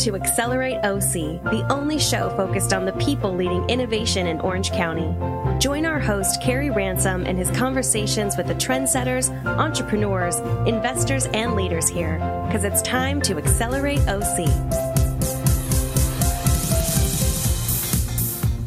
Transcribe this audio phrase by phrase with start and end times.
[0.00, 5.14] to Accelerate OC, the only show focused on the people leading innovation in Orange County.
[5.58, 11.86] Join our host, Carey Ransom, and his conversations with the trendsetters, entrepreneurs, investors, and leaders
[11.86, 12.14] here,
[12.46, 14.46] because it's time to Accelerate OC.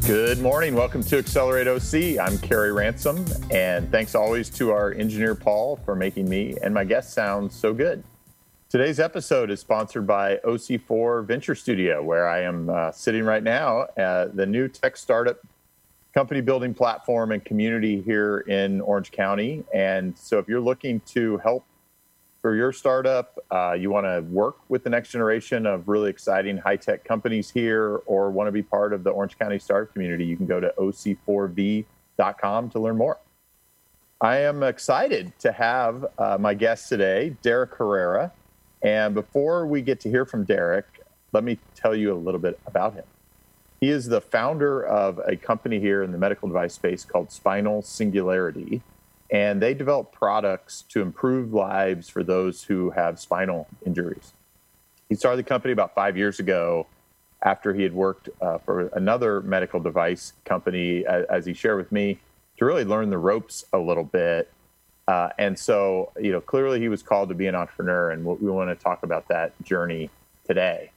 [0.06, 0.76] Good morning.
[0.76, 2.24] Welcome to Accelerate OC.
[2.24, 6.84] I'm Carey Ransom, and thanks always to our engineer Paul for making me and my
[6.84, 8.04] guests sound so good.
[8.74, 13.86] Today's episode is sponsored by OC4 Venture Studio, where I am uh, sitting right now
[13.96, 15.38] at the new tech startup
[16.12, 19.62] company building platform and community here in Orange County.
[19.72, 21.64] And so, if you're looking to help
[22.42, 26.56] for your startup, uh, you want to work with the next generation of really exciting
[26.56, 30.24] high tech companies here, or want to be part of the Orange County startup community,
[30.24, 33.18] you can go to oc4v.com to learn more.
[34.20, 38.32] I am excited to have uh, my guest today, Derek Herrera.
[38.84, 40.86] And before we get to hear from Derek,
[41.32, 43.04] let me tell you a little bit about him.
[43.80, 47.82] He is the founder of a company here in the medical device space called Spinal
[47.82, 48.82] Singularity
[49.30, 54.32] and they develop products to improve lives for those who have spinal injuries.
[55.08, 56.86] He started the company about five years ago
[57.42, 61.92] after he had worked uh, for another medical device company, as, as, he shared with
[61.92, 62.20] me,
[62.56, 64.50] to really learn the ropes a little bit.
[65.06, 68.50] Uh, and so, you know, clearly he was called to be an entrepreneur, and we
[68.50, 70.08] want to talk about that journey
[70.46, 70.90] today.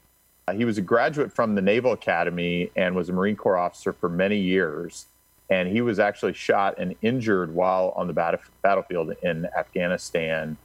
[0.48, 3.92] Uh, he was a graduate from the Naval Academy and was a Marine Corps officer
[3.92, 5.08] for many years
[5.50, 10.58] and he was actually shot and injured while on the bat- battlefield in Afghanistan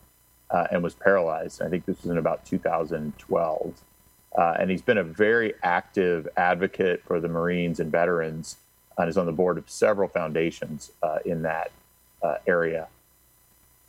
[0.50, 1.62] uh, and was paralyzed.
[1.62, 3.74] I think this was in about 2012.
[4.36, 8.56] Uh, and he's been a very active advocate for the Marines and veterans
[8.98, 11.70] and is on the board of several foundations uh, in that
[12.22, 12.88] uh, area.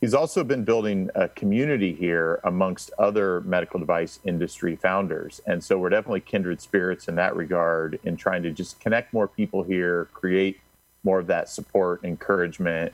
[0.04, 5.40] He's also been building a community here amongst other medical device industry founders.
[5.46, 9.26] And so we're definitely kindred spirits in that regard in trying to just connect more
[9.26, 10.60] people here, create
[11.04, 12.92] more of that support, encouragement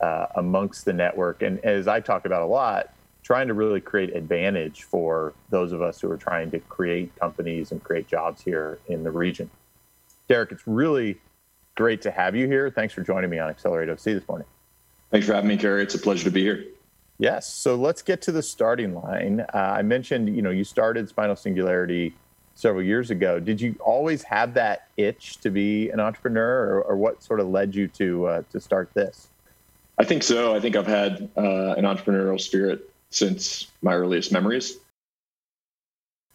[0.00, 1.42] uh, amongst the network.
[1.42, 2.94] And as I talk about a lot,
[3.24, 7.72] trying to really create advantage for those of us who are trying to create companies
[7.72, 9.50] and create jobs here in the region.
[10.28, 11.20] Derek, it's really
[11.74, 12.70] great to have you here.
[12.70, 14.46] Thanks for joining me on Accelerate OC this morning.
[15.12, 15.82] Thanks for having me, Carey.
[15.82, 16.64] It's a pleasure to be here.
[17.18, 17.52] Yes.
[17.52, 19.40] So let's get to the starting line.
[19.40, 22.14] Uh, I mentioned, you know, you started Spinal Singularity
[22.54, 23.38] several years ago.
[23.38, 27.48] Did you always have that itch to be an entrepreneur, or, or what sort of
[27.48, 29.28] led you to uh, to start this?
[29.98, 30.56] I think so.
[30.56, 34.78] I think I've had uh, an entrepreneurial spirit since my earliest memories.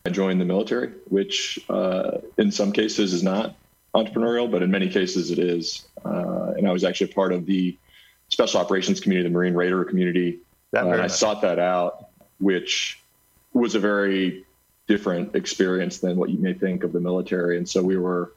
[0.05, 3.55] I joined the military, which uh, in some cases is not
[3.95, 5.88] entrepreneurial, but in many cases it is.
[6.05, 7.75] Uh, and I was actually part of the
[8.29, 10.39] special operations community, the Marine Raider community.
[10.75, 13.01] Uh, I sought that out, which
[13.53, 14.45] was a very
[14.88, 17.57] different experience than what you may think of the military.
[17.57, 18.33] And so we were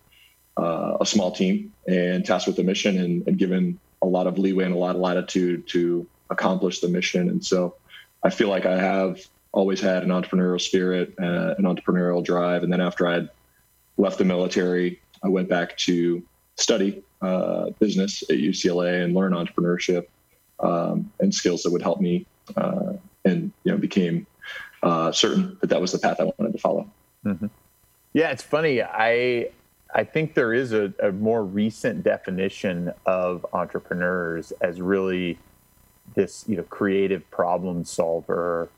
[0.56, 4.38] uh, a small team and tasked with a mission and, and, given a lot of
[4.38, 7.28] leeway and a lot of latitude to accomplish the mission.
[7.30, 7.76] And so
[8.22, 9.20] I feel like I have
[9.52, 12.62] always had an entrepreneurial spirit, uh, an entrepreneurial drive.
[12.62, 13.30] And then after I had
[13.96, 16.22] left the military, I went back to
[16.56, 20.06] study uh, business at UCLA and learn entrepreneurship
[20.60, 22.26] um, and skills that would help me
[22.56, 22.92] uh,
[23.24, 24.26] and you know became
[24.82, 26.90] uh, certain that that was the path I wanted to follow.
[27.24, 27.46] Mm-hmm.
[28.12, 28.82] Yeah, it's funny.
[28.82, 29.50] I
[29.94, 35.38] I think there is a, a, more recent definition of entrepreneurs as really
[36.14, 38.68] this you know creative problem solver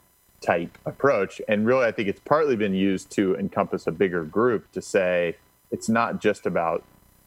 [0.40, 4.70] type approach, and really I think it's partly been used to encompass a bigger group
[4.72, 5.36] to say
[5.70, 6.82] it's not just about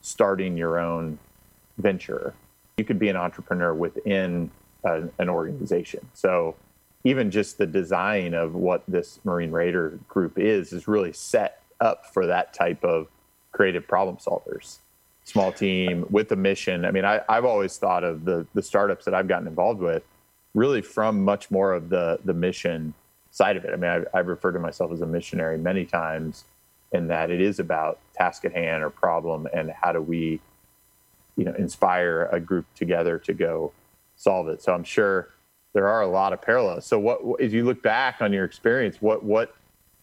[0.05, 1.17] starting your own
[1.79, 2.35] venture.
[2.77, 4.51] You could be an entrepreneur within
[4.83, 6.07] a, an organization.
[6.13, 6.55] So
[7.03, 12.05] even just the design of what this Marine Raider group is is really set up
[12.13, 13.07] for that type of
[13.51, 14.77] creative problem solvers.
[15.23, 16.85] Small team with a mission.
[16.85, 20.03] I mean, I, have always thought of the the startups that I've gotten involved with
[20.53, 22.93] really from much more of the the mission
[23.31, 23.73] side of it.
[23.73, 26.43] I mean, I've, I've referred to myself as a missionary many times
[26.91, 30.39] in that it is about task at hand or problem and how do we,
[31.35, 33.71] you know, inspire a group together to go
[34.15, 34.61] solve it.
[34.61, 35.29] So I'm sure
[35.73, 36.85] there are a lot of parallels.
[36.85, 39.53] So, what as you look back on your experience, what what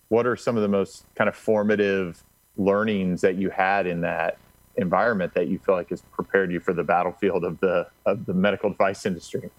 [0.09, 2.23] what are some of the most kind of formative
[2.59, 4.37] learnings that you had in that
[4.77, 8.35] environment that you feel like has prepared you for the battlefield of the of the
[8.35, 9.51] medical device industry?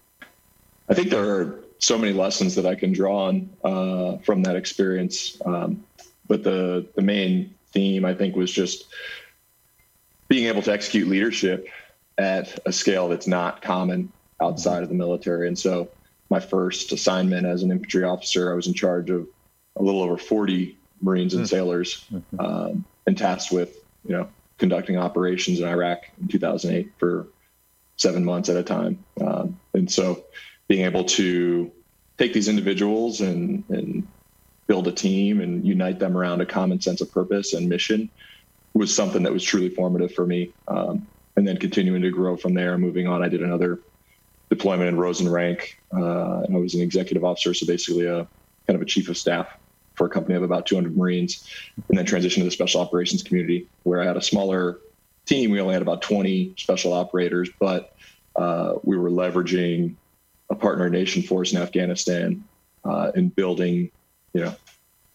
[0.88, 4.54] I think there are so many lessons that I can draw on uh, from that
[4.54, 5.84] experience, um,
[6.28, 8.86] but the the main theme I think was just
[10.28, 11.68] being able to execute leadership
[12.16, 14.10] at a scale that's not common
[14.40, 15.90] outside of the military, and so
[16.30, 19.28] my first assignment as an infantry officer, I was in charge of
[19.76, 21.54] a little over 40 Marines and mm-hmm.
[21.54, 22.40] sailors mm-hmm.
[22.40, 24.28] um, and tasked with, you know,
[24.58, 27.28] conducting operations in Iraq in 2008 for
[27.96, 29.04] seven months at a time.
[29.20, 30.24] Um, and so
[30.68, 31.70] being able to
[32.18, 34.06] take these individuals and, and
[34.66, 38.10] build a team and unite them around a common sense of purpose and mission
[38.72, 40.52] was something that was truly formative for me.
[40.68, 41.06] Um,
[41.36, 43.80] and then continuing to grow from there, moving on, I did another
[44.50, 45.80] deployment in Rosen rank.
[45.92, 48.26] Uh, I was an executive officer, so basically a
[48.66, 49.48] kind of a chief of staff
[49.94, 51.48] for a company of about 200 Marines,
[51.88, 54.80] and then transitioned to the special operations community where I had a smaller
[55.24, 55.50] team.
[55.50, 57.94] We only had about 20 special operators, but
[58.36, 59.94] uh, we were leveraging
[60.50, 62.44] a partner nation force in Afghanistan
[62.84, 63.90] uh, and building,
[64.34, 64.54] you know,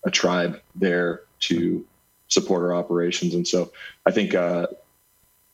[0.05, 1.85] a tribe there to
[2.27, 3.33] support our operations.
[3.33, 3.71] And so
[4.05, 4.67] I think uh,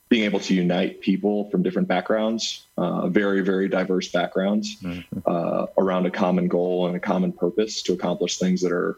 [0.08, 5.18] being able to unite people from different backgrounds, uh, very, very diverse backgrounds, mm-hmm.
[5.26, 8.96] uh, around a common goal and a common purpose to accomplish things that are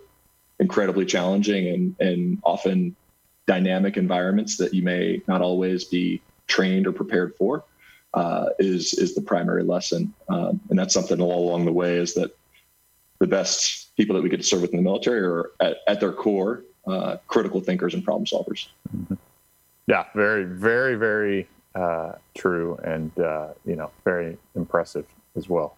[0.60, 2.94] incredibly challenging and, and often
[3.46, 7.64] dynamic environments that you may not always be trained or prepared for
[8.14, 10.12] uh, is is the primary lesson.
[10.28, 12.36] Um, and that's something all along the way is that
[13.20, 16.00] the best people that we get to serve with in the military are at, at
[16.00, 18.68] their core uh, critical thinkers and problem solvers.
[18.96, 19.14] Mm-hmm.
[19.86, 25.06] Yeah, very, very, very uh, true, and uh, you know, very impressive
[25.36, 25.76] as well.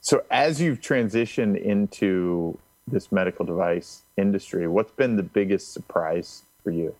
[0.00, 6.70] So, as you've transitioned into this medical device industry, what's been the biggest surprise for
[6.70, 6.94] you?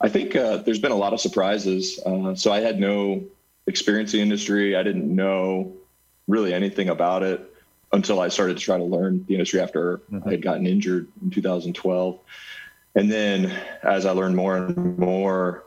[0.00, 2.00] I think uh, there's been a lot of surprises.
[2.04, 3.22] Uh, so, I had no
[3.66, 4.76] experience in the industry.
[4.76, 5.72] I didn't know
[6.28, 7.55] really anything about it
[7.92, 10.28] until I started to try to learn the industry after mm-hmm.
[10.28, 12.18] I had gotten injured in 2012.
[12.94, 13.52] And then
[13.82, 15.64] as I learned more and more,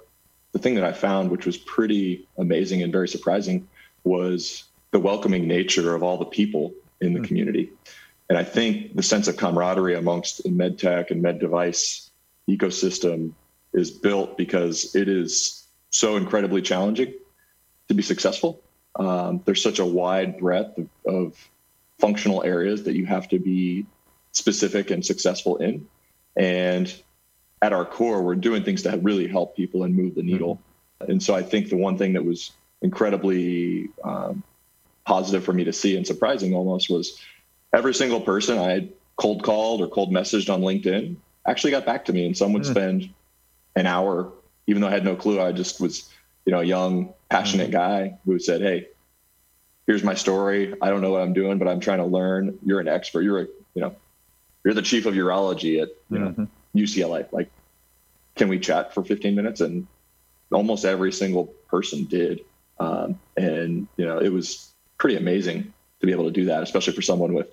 [0.51, 3.67] the thing that I found, which was pretty amazing and very surprising,
[4.03, 7.27] was the welcoming nature of all the people in the mm-hmm.
[7.27, 7.71] community.
[8.29, 12.09] And I think the sense of camaraderie amongst the med tech and med device
[12.49, 13.33] ecosystem
[13.73, 17.13] is built because it is so incredibly challenging
[17.87, 18.61] to be successful.
[18.95, 21.49] Um, there's such a wide breadth of, of
[21.99, 23.85] functional areas that you have to be
[24.31, 25.87] specific and successful in.
[26.35, 26.93] And
[27.61, 30.61] at our core, we're doing things to really help people and move the needle.
[31.01, 31.11] Mm-hmm.
[31.11, 32.51] And so I think the one thing that was
[32.81, 34.43] incredibly um,
[35.05, 37.19] positive for me to see and surprising almost was
[37.73, 42.05] every single person I had cold called or cold messaged on LinkedIn actually got back
[42.05, 42.71] to me and some would mm-hmm.
[42.71, 43.09] spend
[43.75, 44.31] an hour,
[44.67, 45.41] even though I had no clue.
[45.41, 46.09] I just was,
[46.45, 48.11] you know, a young, passionate mm-hmm.
[48.11, 48.87] guy who said, Hey,
[49.89, 50.75] here's my story.
[50.83, 52.59] I don't know what I'm doing, but I'm trying to learn.
[52.63, 53.21] You're an expert.
[53.21, 53.95] You're a, you know,
[54.63, 57.25] you're the chief of urology at, you know, UCLA.
[57.31, 57.49] Like,
[58.35, 59.61] can we chat for 15 minutes?
[59.61, 59.87] And
[60.51, 62.41] almost every single person did.
[62.79, 66.93] Um, and, you know, it was pretty amazing to be able to do that, especially
[66.93, 67.47] for someone with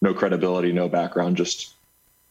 [0.00, 1.74] no credibility, no background, just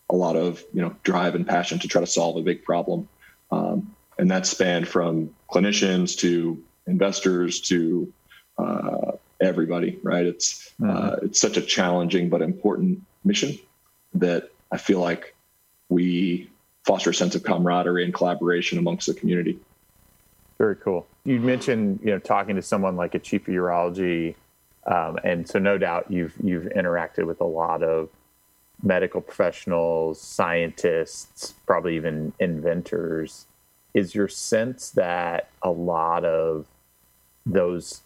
[0.10, 3.10] a lot of, you know, drive and passion to try to solve a big problem.
[3.52, 8.14] Um, and that spanned from clinicians to investors to
[8.58, 9.09] uh,
[9.42, 10.26] everybody, right?
[10.26, 10.90] It's, mm-hmm.
[10.90, 13.58] uh, it's such a challenging but important mission
[14.14, 15.36] that I feel like
[15.90, 16.50] we
[16.86, 19.60] foster a sense of camaraderie and collaboration amongst the community.
[20.58, 21.08] Very cool.
[21.24, 24.36] You mentioned, you know, talking to someone like a chief of urology,
[24.86, 28.10] um, and so no doubt you've you've interacted with a lot of
[28.82, 33.46] medical professionals, scientists, probably even inventors.
[33.94, 36.66] Is your sense that a lot of
[37.46, 38.02] those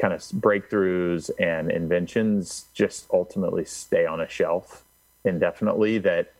[0.00, 4.84] kind of breakthroughs and inventions just ultimately stay on a shelf
[5.24, 5.98] indefinitely?
[5.98, 6.32] That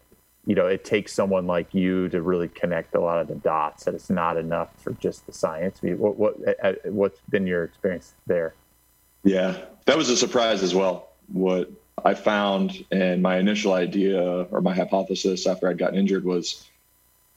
[0.46, 3.84] you know, it takes someone like you to really connect a lot of the dots.
[3.84, 5.80] That it's not enough for just the science.
[5.82, 8.54] What, what what's been your experience there?
[9.22, 11.08] Yeah, that was a surprise as well.
[11.32, 11.70] What
[12.04, 16.66] I found and my initial idea or my hypothesis after I'd gotten injured was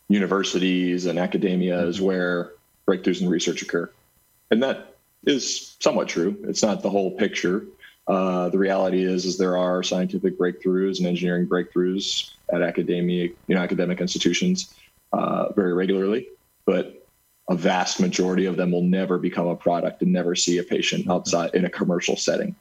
[0.07, 1.89] universities and academia mm-hmm.
[1.89, 2.53] is where
[2.87, 3.91] breakthroughs in research occur,
[4.49, 4.92] and that
[5.25, 6.37] is somewhat true.
[6.47, 7.65] It's not the whole picture.
[8.07, 13.55] Uh, the reality is, is there are scientific breakthroughs and engineering breakthroughs at academic, you
[13.55, 14.73] know, academic institutions
[15.13, 16.27] uh, very regularly,
[16.65, 17.07] but
[17.49, 21.09] a vast majority of them will never become a product and never see a patient
[21.09, 22.55] outside in a commercial setting.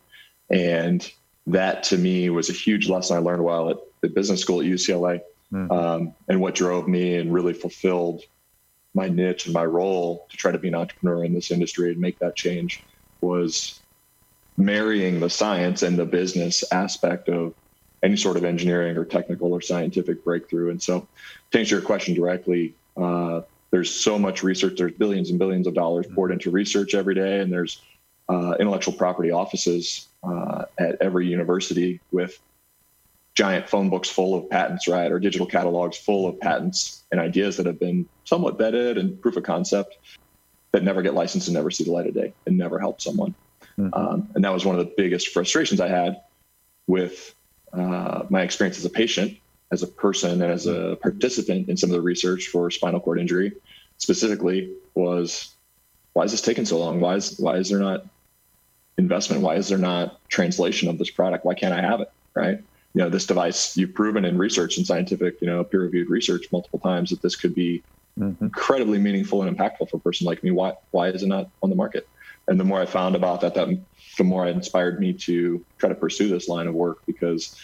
[0.51, 1.09] And
[1.47, 4.67] that to me was a huge lesson I learned while at the business school at
[4.67, 5.21] UCLA.
[5.53, 5.73] Mm-hmm.
[5.73, 8.23] Um, and what drove me and really fulfilled
[8.95, 12.01] my niche and my role to try to be an entrepreneur in this industry and
[12.01, 12.83] make that change
[13.21, 13.81] was
[14.57, 17.55] marrying the science and the business aspect of
[18.03, 20.71] any sort of engineering or technical or scientific breakthrough.
[20.71, 21.07] And so,
[21.53, 24.77] to answer your question directly, uh, there's so much research.
[24.77, 27.81] There's billions and billions of dollars poured into research every day, and there's
[28.29, 32.39] uh, intellectual property offices uh, at every university with
[33.35, 37.57] giant phone books full of patents, right, or digital catalogs full of patents and ideas
[37.57, 39.99] that have been somewhat vetted and proof of concept
[40.73, 43.35] that never get licensed and never see the light of day and never help someone.
[43.79, 43.95] Mm-hmm.
[43.95, 46.21] Um, and that was one of the biggest frustrations I had
[46.87, 47.35] with
[47.73, 49.39] uh, my experience as a patient,
[49.71, 53.19] as a person, and as a participant in some of the research for spinal cord
[53.19, 53.53] injury,
[53.97, 55.55] specifically, was
[56.13, 57.01] why is this taking so long?
[57.01, 58.05] Why is why is there not
[58.99, 59.43] investment?
[59.43, 61.47] Why is there not translation of this product?
[61.47, 62.11] Why can't I have it?
[62.35, 62.63] Right?
[62.95, 66.79] You know, this device you've proven in research and scientific, you know, peer-reviewed research multiple
[66.79, 67.83] times that this could be
[68.19, 68.45] mm-hmm.
[68.45, 70.51] incredibly meaningful and impactful for a person like me.
[70.51, 72.07] Why why is it not on the market?
[72.49, 73.69] And the more I found about that, that
[74.19, 77.57] the more it inspired me to try to pursue this line of work because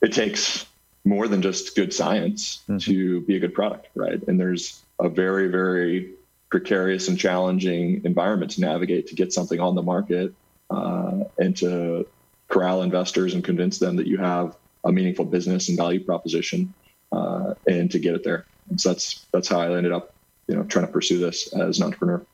[0.00, 0.66] it takes
[1.04, 2.78] more than just good science mm-hmm.
[2.78, 4.22] to be a good product, right?
[4.28, 6.14] And there's a very, very
[6.50, 10.32] precarious and challenging environment to navigate to get something on the market
[10.70, 12.06] uh, and to
[12.52, 16.72] corral investors and convince them that you have a meaningful business and value proposition
[17.10, 18.44] uh, and to get it there.
[18.68, 20.14] And so that's that's how I ended up,
[20.46, 22.24] you know, trying to pursue this as an entrepreneur.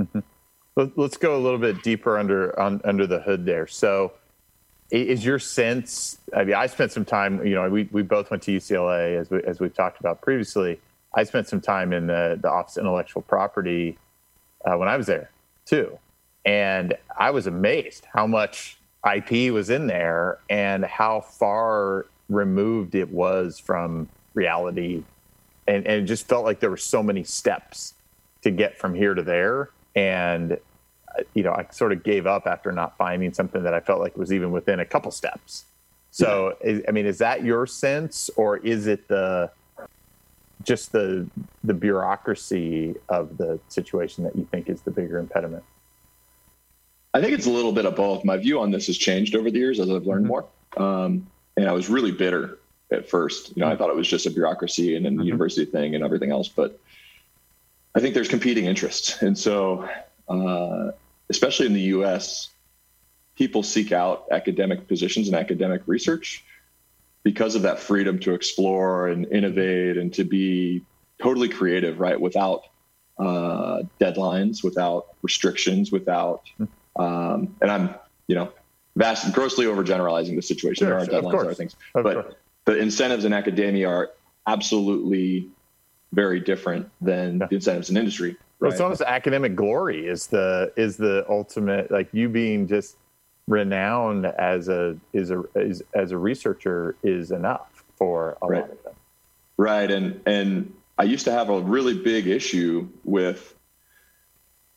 [0.00, 0.20] Mm-hmm.
[0.96, 3.66] Let's go a little bit deeper under on, under the hood there.
[3.66, 4.12] So,
[4.90, 6.18] is your sense?
[6.34, 7.44] I mean, I spent some time.
[7.44, 10.80] You know, we, we both went to UCLA as we as we've talked about previously.
[11.14, 13.98] I spent some time in the the Office of Intellectual Property
[14.64, 15.30] uh, when I was there
[15.66, 15.98] too,
[16.44, 23.10] and I was amazed how much IP was in there and how far removed it
[23.10, 25.02] was from reality,
[25.66, 27.94] and and it just felt like there were so many steps
[28.42, 32.46] to get from here to there and uh, you know, I sort of gave up
[32.46, 35.64] after not finding something that I felt like was even within a couple steps.
[36.10, 36.70] So, yeah.
[36.70, 39.50] is, I mean, is that your sense, or is it the
[40.64, 41.26] just the
[41.64, 45.64] the bureaucracy of the situation that you think is the bigger impediment?
[47.14, 48.24] I think it's a little bit of both.
[48.24, 50.28] My view on this has changed over the years as I've learned mm-hmm.
[50.28, 50.46] more,
[50.76, 52.58] um, and I was really bitter
[52.92, 53.56] at first.
[53.56, 53.78] You know, I mm-hmm.
[53.78, 55.22] thought it was just a bureaucracy and a mm-hmm.
[55.22, 56.78] university thing and everything else, but
[57.94, 59.88] I think there's competing interests, and so
[60.28, 60.90] uh,
[61.30, 62.50] especially in the US,
[63.36, 66.44] people seek out academic positions and academic research
[67.22, 70.82] because of that freedom to explore and innovate and to be
[71.22, 72.20] totally creative, right?
[72.20, 72.62] Without
[73.18, 76.42] uh, deadlines, without restrictions, without,
[76.98, 77.94] um, and I'm,
[78.26, 78.52] you know,
[78.96, 80.86] vast, grossly overgeneralizing the situation.
[80.86, 82.34] Sure, there are deadlines, there are things, of but course.
[82.64, 84.10] the incentives in academia are
[84.46, 85.48] absolutely
[86.12, 87.46] very different than yeah.
[87.46, 88.36] the incentives in industry.
[88.60, 88.72] Right.
[88.72, 92.96] It's almost academic glory is the is the ultimate like you being just
[93.46, 98.60] renowned as a is a is, as a researcher is enough for a right.
[98.62, 98.94] lot of them.
[99.56, 103.54] Right, and and I used to have a really big issue with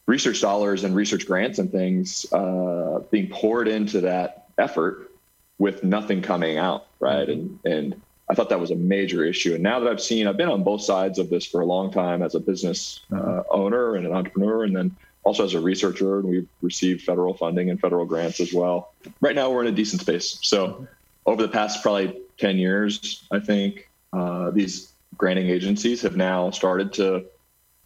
[0.06, 5.12] research dollars and research grants and things uh, being poured into that effort
[5.58, 6.88] with nothing coming out.
[7.00, 7.68] Right, mm-hmm.
[7.68, 9.54] and and I thought that was a major issue.
[9.54, 11.92] And now that I've seen, I've been on both sides of this for a long
[11.92, 16.20] time as a business uh, owner and an entrepreneur, and then also as a researcher.
[16.20, 18.94] And we've received federal funding and federal grants as well.
[19.20, 20.40] Right now, we're in a decent space.
[20.44, 20.88] So,
[21.26, 26.94] over the past probably 10 years, I think uh, these granting agencies have now started
[26.94, 27.26] to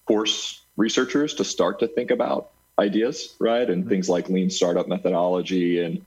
[0.08, 3.70] force researchers to start to think about ideas, right?
[3.70, 3.90] And mm-hmm.
[3.90, 6.06] things like lean startup methodology and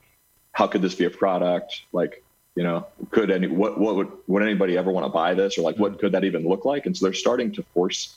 [0.53, 1.83] how could this be a product?
[1.93, 2.23] Like,
[2.55, 5.57] you know could any what what would would anybody ever want to buy this?
[5.59, 6.01] Or like what mm-hmm.
[6.01, 6.87] could that even look like?
[6.87, 8.17] And so they're starting to force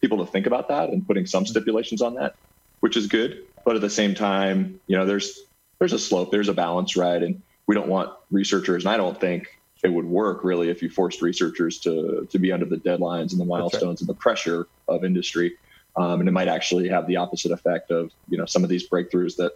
[0.00, 1.50] people to think about that and putting some mm-hmm.
[1.50, 2.36] stipulations on that
[2.80, 3.42] which is good.
[3.64, 5.40] But at the same time you know there's
[5.80, 7.20] there's a slope there's a balance right?
[7.20, 10.90] And we don't want researchers and i don't think it would work really if you
[10.90, 15.04] forced researchers to to be under the deadlines and the milestones and the pressure of
[15.04, 15.56] industry
[15.96, 18.88] um, and it might actually have the opposite effect of you know some of these
[18.88, 19.52] breakthroughs that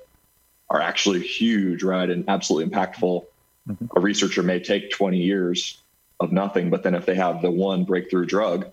[0.69, 3.25] are actually huge right and absolutely impactful
[3.69, 3.87] Mm-hmm.
[3.97, 5.83] A researcher may take 20 years
[6.19, 8.67] of nothing, but then if they have the one breakthrough drug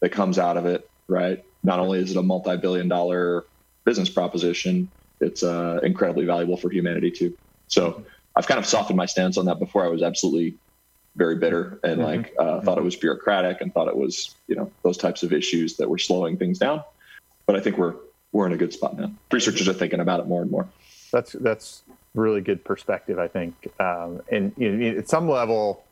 [0.00, 1.44] that comes out of it, right?
[1.62, 3.44] Not only is it a multi-billion dollar
[3.84, 4.90] business proposition,
[5.20, 7.36] it's uh, incredibly valuable for humanity too.
[7.68, 8.04] So
[8.36, 9.58] I've kind of softened my stance on that.
[9.58, 10.56] Before I was absolutely
[11.16, 12.02] very bitter and mm-hmm.
[12.02, 15.32] like uh, thought it was bureaucratic and thought it was you know those types of
[15.32, 16.82] issues that were slowing things down.
[17.46, 17.94] But I think we're
[18.32, 19.10] we're in a good spot now.
[19.32, 20.68] Researchers are thinking about it more and more.
[21.12, 21.82] That's that's
[22.14, 23.54] really good perspective, I think.
[23.80, 25.84] Um, and you know, at some level,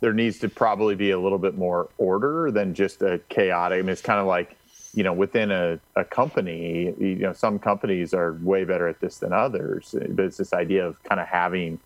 [0.00, 3.78] there needs to probably be a little bit more order than just a chaotic.
[3.78, 4.56] I mean, it's kind of like,
[4.94, 9.18] you know, within a, a company, you know, some companies are way better at this
[9.18, 9.94] than others.
[10.10, 11.78] But it's this idea of kind of having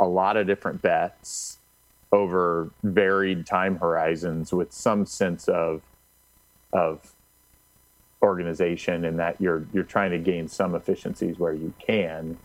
[0.00, 1.58] a lot of different bets
[2.12, 5.82] over varied time horizons with some sense of
[6.72, 7.14] of
[8.22, 12.38] organization and that you're you're trying to gain some efficiencies where you can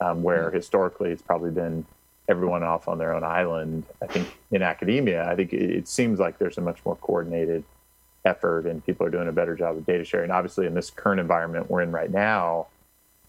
[0.00, 1.86] um, where historically it's probably been
[2.28, 3.84] everyone off on their own island.
[4.02, 7.64] I think in academia, I think it, it seems like there's a much more coordinated
[8.24, 10.30] effort and people are doing a better job of data sharing.
[10.30, 12.66] Obviously, in this current environment we're in right now,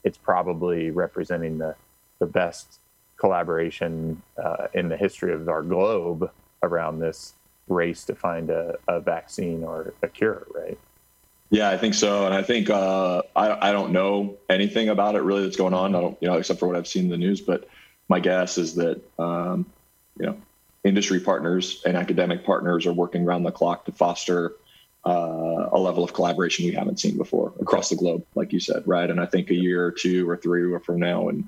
[0.04, 1.76] it's probably representing the,
[2.20, 2.80] the best
[3.18, 6.30] collaboration uh, in the history of our globe
[6.64, 7.34] around this
[7.68, 10.78] race to find a, a vaccine or a cure, right?
[11.50, 15.22] Yeah, I think so, and I think uh, I I don't know anything about it
[15.22, 15.96] really that's going on.
[15.96, 17.40] I don't, you know, except for what I've seen in the news.
[17.40, 17.70] But
[18.10, 19.66] my guess is that um,
[20.20, 20.38] you know,
[20.84, 24.54] industry partners and academic partners are working around the clock to foster
[25.06, 28.82] uh, a level of collaboration we haven't seen before across the globe, like you said,
[28.88, 29.10] right?
[29.10, 31.48] And I think a year or two or three from now, and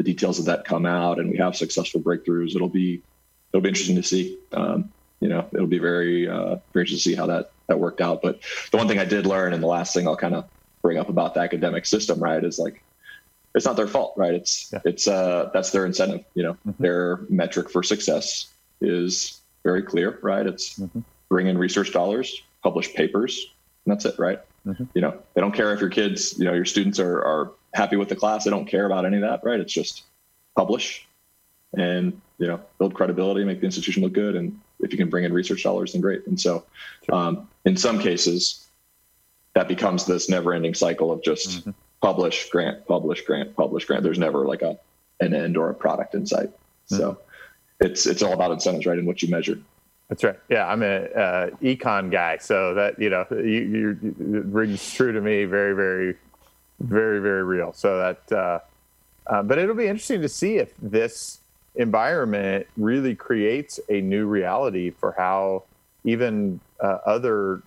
[0.00, 3.02] the details of that come out, and we have successful breakthroughs, it'll be
[3.52, 4.38] it'll be interesting to see.
[4.52, 4.90] Um,
[5.20, 8.22] you know, it'll be very uh, very interesting to see how that that worked out.
[8.22, 8.40] But
[8.70, 10.46] the one thing I did learn, and the last thing I'll kind of
[10.80, 12.82] bring up about the academic system, right, is like
[13.54, 14.32] it's not their fault, right?
[14.32, 14.80] It's yeah.
[14.86, 16.24] it's uh that's their incentive.
[16.32, 16.82] You know, mm-hmm.
[16.82, 18.48] their metric for success
[18.80, 20.46] is very clear, right?
[20.46, 21.00] It's mm-hmm.
[21.28, 23.52] bring in research dollars, publish papers,
[23.84, 24.40] and that's it, right?
[24.66, 24.84] Mm-hmm.
[24.94, 27.96] You know, they don't care if your kids, you know, your students are are happy
[27.96, 28.44] with the class.
[28.44, 29.60] They don't care about any of that, right?
[29.60, 30.04] It's just
[30.56, 31.06] publish
[31.76, 35.24] and you know build credibility, make the institution look good, and if you can bring
[35.24, 36.26] in research dollars, then great.
[36.26, 36.64] And so,
[37.12, 38.66] um, in some cases,
[39.54, 41.70] that becomes this never-ending cycle of just mm-hmm.
[42.00, 44.02] publish, grant, publish, grant, publish, grant.
[44.02, 44.78] There's never like a
[45.20, 46.48] an end or a product in sight.
[46.48, 46.96] Mm-hmm.
[46.96, 47.18] So,
[47.80, 49.58] it's it's all about incentives, right, and what you measure.
[50.08, 50.38] That's right.
[50.48, 55.12] Yeah, I'm a uh, econ guy, so that you know, you, you, it rings true
[55.12, 55.44] to me.
[55.44, 56.16] Very, very,
[56.80, 57.72] very, very real.
[57.72, 58.58] So that, uh,
[59.26, 61.38] uh, but it'll be interesting to see if this
[61.76, 65.64] environment really creates a new reality for how
[66.04, 67.62] even uh, other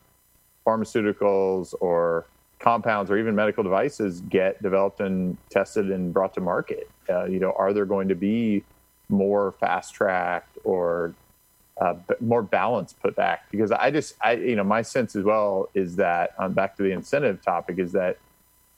[0.66, 2.26] pharmaceuticals or
[2.60, 6.90] compounds or even medical devices get developed and tested and brought to market.
[7.10, 8.64] Uh, you know, are there going to be
[9.10, 11.14] more fast tracked or
[11.80, 13.50] uh, more balance put back?
[13.52, 16.84] Because I just, I you know, my sense as well is that um, back to
[16.84, 18.18] the incentive topic is that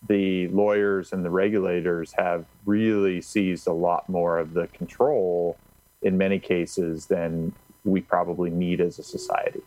[0.07, 5.57] the lawyers and the regulators have really seized a lot more of the control
[6.01, 9.61] in many cases than we probably need as a society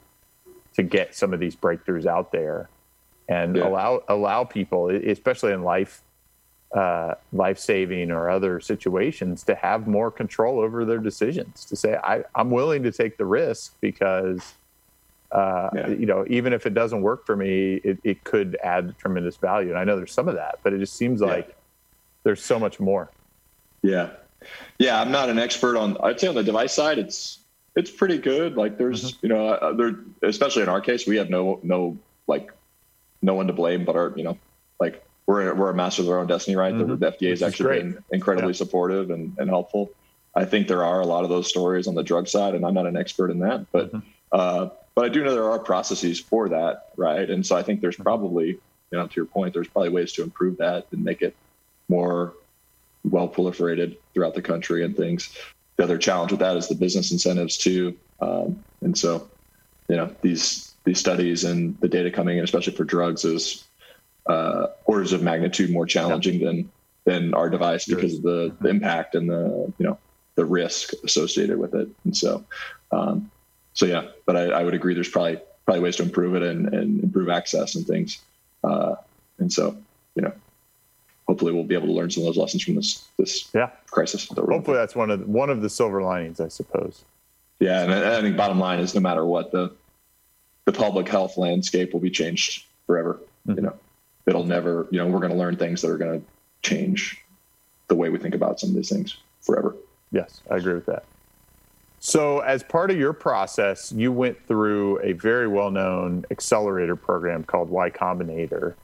[0.74, 2.68] to get some of these breakthroughs out there
[3.28, 3.66] and yeah.
[3.66, 6.02] allow allow people, especially in life
[6.74, 11.64] uh, life saving or other situations, to have more control over their decisions.
[11.66, 14.54] To say, I, I'm willing to take the risk because
[15.30, 15.88] uh, yeah.
[15.88, 19.70] you know, even if it doesn't work for me, it, it could add tremendous value.
[19.70, 21.54] And I know there's some of that, but it just seems like yeah.
[22.24, 23.10] there's so much more.
[23.82, 24.10] Yeah.
[24.78, 25.00] Yeah.
[25.00, 27.40] I'm not an expert on, I'd say on the device side, it's,
[27.76, 28.56] it's pretty good.
[28.56, 29.26] Like there's, mm-hmm.
[29.26, 32.50] you know, uh, there, especially in our case, we have no, no, like
[33.20, 34.38] no one to blame, but our, you know,
[34.80, 36.72] like we're, we're a master of our own destiny, right?
[36.72, 36.90] Mm-hmm.
[36.90, 38.56] The, the FDA has actually been incredibly yeah.
[38.56, 39.90] supportive and, and helpful.
[40.34, 42.74] I think there are a lot of those stories on the drug side, and I'm
[42.74, 43.98] not an expert in that, but mm-hmm.
[44.32, 47.30] uh, but I do know there are processes for that, right?
[47.30, 48.02] And so I think there's mm-hmm.
[48.02, 51.36] probably, you know, to your point, there's probably ways to improve that and make it
[51.88, 52.34] more
[53.04, 55.38] well proliferated throughout the country and things.
[55.76, 57.96] The other challenge with that is the business incentives too.
[58.20, 59.30] Um, and so,
[59.88, 63.68] you know, these these studies and the data coming in, especially for drugs, is
[64.26, 66.46] uh, orders of magnitude more challenging yeah.
[66.46, 66.72] than
[67.04, 69.96] than our device because of the, the, impact and the you know
[70.34, 71.88] the risk associated with it.
[72.02, 72.44] And so,
[72.90, 73.30] um,
[73.78, 74.92] so yeah, but I, I, would agree.
[74.92, 78.20] There's probably probably ways to improve it and, and improve access and things.
[78.64, 78.96] Uh,
[79.38, 79.76] and so,
[80.16, 80.32] you know,
[81.28, 83.70] hopefully we'll be able to learn some of those lessons from this this yeah.
[83.88, 84.26] crisis.
[84.26, 87.04] That hopefully that's one of the, one of the silver linings, I suppose.
[87.60, 89.72] Yeah, and I, I think bottom line is no matter what the
[90.64, 93.20] the public health landscape will be changed forever.
[93.46, 93.58] Mm-hmm.
[93.58, 93.76] You know,
[94.26, 94.88] it'll never.
[94.90, 96.26] You know, we're going to learn things that are going to
[96.68, 97.24] change
[97.86, 99.76] the way we think about some of these things forever.
[100.10, 101.04] Yes, I agree with that.
[102.00, 107.42] So, as part of your process, you went through a very well known accelerator program
[107.42, 108.74] called Y Combinator.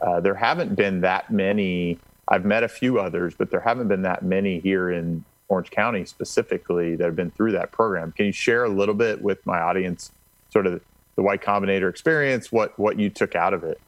[0.00, 4.02] Uh, there haven't been that many, I've met a few others, but there haven't been
[4.02, 8.12] that many here in Orange County specifically that have been through that program.
[8.12, 10.12] Can you share a little bit with my audience,
[10.50, 10.80] sort of
[11.16, 13.80] the Y Combinator experience, what, what you took out of it?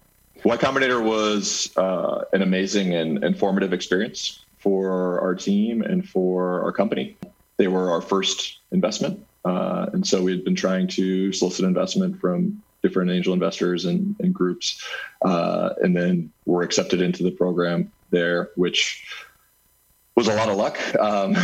[0.45, 6.73] Y Combinator was uh, an amazing and informative experience for our team and for our
[6.73, 7.17] company.
[7.57, 9.25] They were our first investment.
[9.45, 14.17] Uh, and so we had been trying to solicit investment from different angel investors and,
[14.21, 14.83] and groups.
[15.25, 19.07] Uh, and then were accepted into the program there, which
[20.15, 21.37] was a lot of luck um,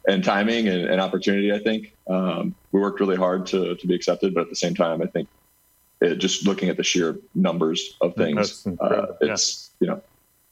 [0.08, 1.94] and timing and, and, opportunity, I think.
[2.08, 5.06] Um, we worked really hard to, to be accepted, but at the same time, I
[5.06, 5.28] think
[6.00, 9.86] it, just looking at the sheer numbers of things, uh, it's, yeah.
[9.86, 10.02] you know,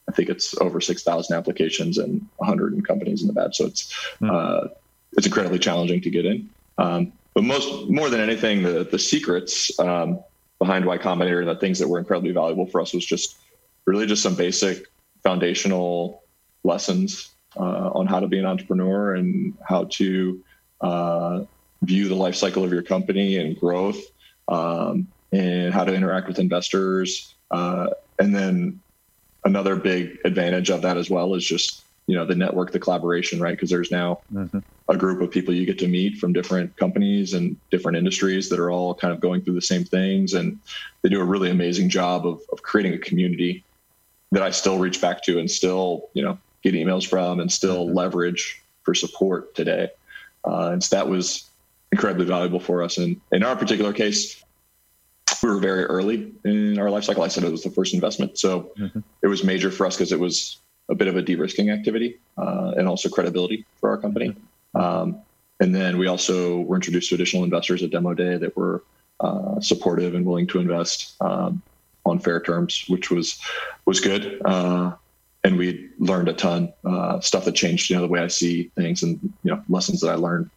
[0.09, 3.57] I think it's over 6,000 applications and 100 companies in the batch.
[3.57, 4.31] So it's, mm.
[4.31, 4.69] uh,
[5.13, 6.51] it's incredibly challenging to get in.
[6.79, 10.21] Um, but most, more than anything, the the secrets um,
[10.59, 13.39] behind Y Combinator and the things that were incredibly valuable for us was just
[13.87, 14.87] really just some basic
[15.23, 16.23] foundational
[16.65, 20.43] lessons uh, on how to be an entrepreneur and how to
[20.81, 21.41] uh,
[21.83, 24.01] view the life cycle of your company and growth
[24.49, 27.35] um, and how to interact with investors.
[27.51, 27.89] Uh,
[28.19, 28.81] and then
[29.45, 33.41] another big advantage of that as well is just you know the network the collaboration
[33.41, 34.59] right because there's now mm-hmm.
[34.89, 38.59] a group of people you get to meet from different companies and different industries that
[38.59, 40.59] are all kind of going through the same things and
[41.03, 43.65] they do a really amazing job of, of creating a community
[44.33, 47.87] that i still reach back to and still you know get emails from and still
[47.87, 47.97] mm-hmm.
[47.97, 49.89] leverage for support today
[50.45, 51.49] uh, and so that was
[51.93, 54.43] incredibly valuable for us and in our particular case
[55.43, 57.23] we were very early in our life cycle.
[57.23, 59.01] I said it was the first investment, so mm-hmm.
[59.23, 62.73] it was major for us because it was a bit of a de-risking activity uh,
[62.77, 64.31] and also credibility for our company.
[64.31, 64.81] Mm-hmm.
[64.81, 65.23] Um,
[65.61, 68.83] and then we also were introduced to additional investors at demo day that were
[69.21, 71.63] uh, supportive and willing to invest um,
[72.05, 73.41] on fair terms, which was
[73.85, 74.41] was good.
[74.45, 74.93] Uh,
[75.45, 78.71] and we learned a ton uh, stuff that changed, you know, the way I see
[78.77, 80.51] things and you know lessons that I learned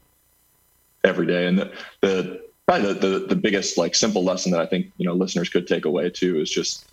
[1.04, 1.46] every day.
[1.46, 1.72] And the,
[2.02, 5.50] the probably the, the, the biggest like simple lesson that I think you know listeners
[5.50, 6.88] could take away too is just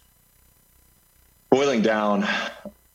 [1.50, 2.22] boiling down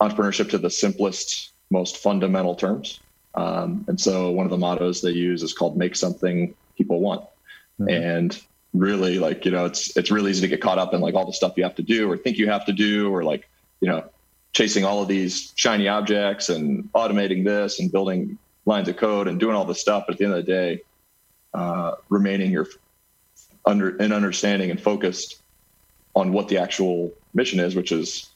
[0.02, 3.00] entrepreneurship to the simplest, most fundamental terms.
[3.36, 7.22] Um, and so one of the mottos they use is called "Make something people want,"
[7.80, 7.90] mm-hmm.
[7.90, 8.42] and
[8.74, 11.26] really like you know it's it's really easy to get caught up in like all
[11.26, 13.88] the stuff you have to do or think you have to do or like you
[13.88, 14.04] know
[14.54, 19.40] chasing all of these shiny objects and automating this and building lines of code and
[19.40, 20.06] doing all this stuff.
[20.08, 20.82] But at the end of the day,
[21.54, 22.68] uh, remaining your
[23.66, 25.42] under and understanding and focused
[26.16, 28.30] on what the actual mission is, which is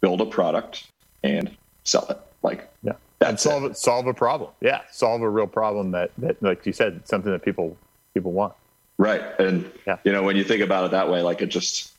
[0.00, 0.86] build a product
[1.22, 2.18] and sell it.
[2.42, 3.76] Like yeah, and solve it.
[3.76, 4.50] Solve a problem.
[4.60, 7.76] Yeah, solve a real problem that that like you said, something that people
[8.14, 8.54] people want.
[8.98, 9.98] Right, and yeah.
[10.04, 11.92] you know when you think about it that way, like it just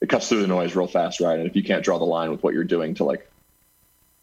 [0.00, 1.38] it cuts through the noise real fast, right?
[1.38, 3.30] And if you can't draw the line with what you're doing to like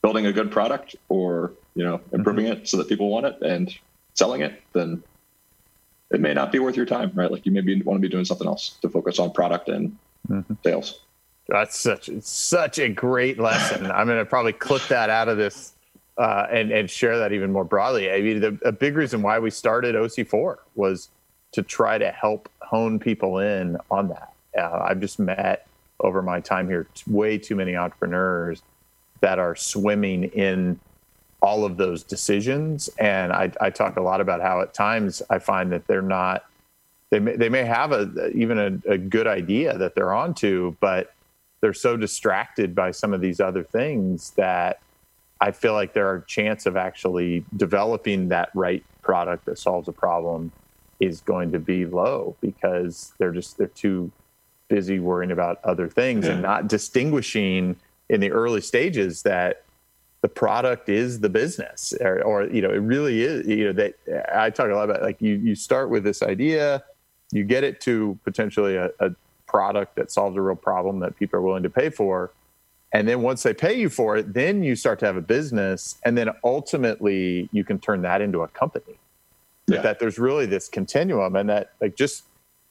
[0.01, 2.61] building a good product or you know improving mm-hmm.
[2.61, 3.75] it so that people want it and
[4.15, 5.03] selling it, then
[6.13, 7.31] it may not be worth your time, right?
[7.31, 9.97] Like you maybe want to be doing something else to focus on product and
[10.29, 10.53] mm-hmm.
[10.63, 10.99] sales.
[11.49, 13.91] That's such such a great lesson.
[13.91, 15.73] I'm going to probably clip that out of this
[16.17, 18.11] uh, and and share that even more broadly.
[18.11, 21.09] I mean, the, a big reason why we started OC4 was
[21.51, 24.33] to try to help hone people in on that.
[24.57, 25.67] Uh, I've just met
[25.99, 28.61] over my time here way too many entrepreneurs
[29.21, 30.79] that are swimming in
[31.43, 32.87] all of those decisions.
[32.97, 36.45] And I, I, talk a lot about how at times I find that they're not,
[37.09, 41.13] they may, they may have a, even a, a good idea that they're onto, but
[41.59, 44.79] they're so distracted by some of these other things that
[45.41, 49.91] I feel like there are chance of actually developing that right product that solves a
[49.91, 50.53] problem
[51.01, 54.09] is going to be low because they're just they're too
[54.69, 56.31] busy worrying about other things yeah.
[56.31, 57.75] and not distinguishing
[58.09, 59.63] in the early stages that
[60.23, 63.93] the product is the business or, or, you know it really is you know that
[64.33, 66.83] i talk a lot about like you you start with this idea
[67.33, 69.11] you get it to potentially a, a
[69.47, 72.31] product that solves a real problem that people are willing to pay for.
[72.91, 75.97] And then once they pay you for it then you start to have a business
[76.05, 78.97] and then ultimately you can turn that into a company.
[79.65, 79.81] Yeah.
[79.81, 82.23] that there's really this continuum and that like just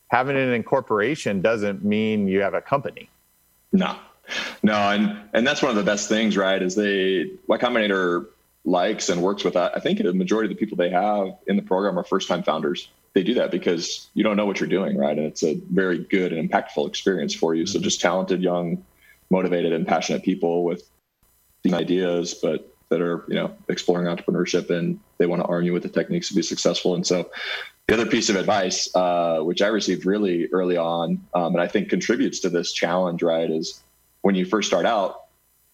[0.08, 3.08] having an incorporation doesn't mean you have a company.
[3.72, 3.96] No
[4.62, 6.62] no, and and that's one of the best things, right?
[6.62, 8.26] Is they Y Combinator
[8.64, 9.76] likes and works with that.
[9.76, 12.42] I think the majority of the people they have in the program are first time
[12.42, 12.88] founders.
[13.14, 15.16] They do that because you don't know what you're doing, right?
[15.16, 17.64] And it's a very good and impactful experience for you.
[17.64, 17.72] Mm-hmm.
[17.72, 18.84] So just talented, young,
[19.30, 20.88] motivated, and passionate people with
[21.62, 25.72] these ideas, but that are you know exploring entrepreneurship and they want to arm you
[25.72, 26.94] with the techniques to be successful.
[26.94, 27.30] And so
[27.88, 31.66] the other piece of advice, uh, which I received really early on, um, and I
[31.66, 33.82] think contributes to this challenge, right, is
[34.22, 35.24] when you first start out,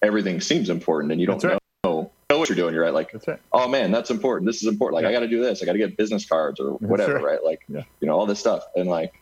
[0.02, 1.58] everything seems important and you don't right.
[1.84, 2.74] know, know what you're doing.
[2.74, 2.94] You're right.
[2.94, 3.40] Like, right.
[3.52, 4.46] oh man, that's important.
[4.46, 4.94] This is important.
[4.96, 5.10] Like yeah.
[5.10, 5.62] I got to do this.
[5.62, 7.14] I got to get business cards or whatever.
[7.14, 7.24] Right.
[7.24, 7.44] right.
[7.44, 7.82] Like, yeah.
[8.00, 8.64] you know, all this stuff.
[8.74, 9.20] And like,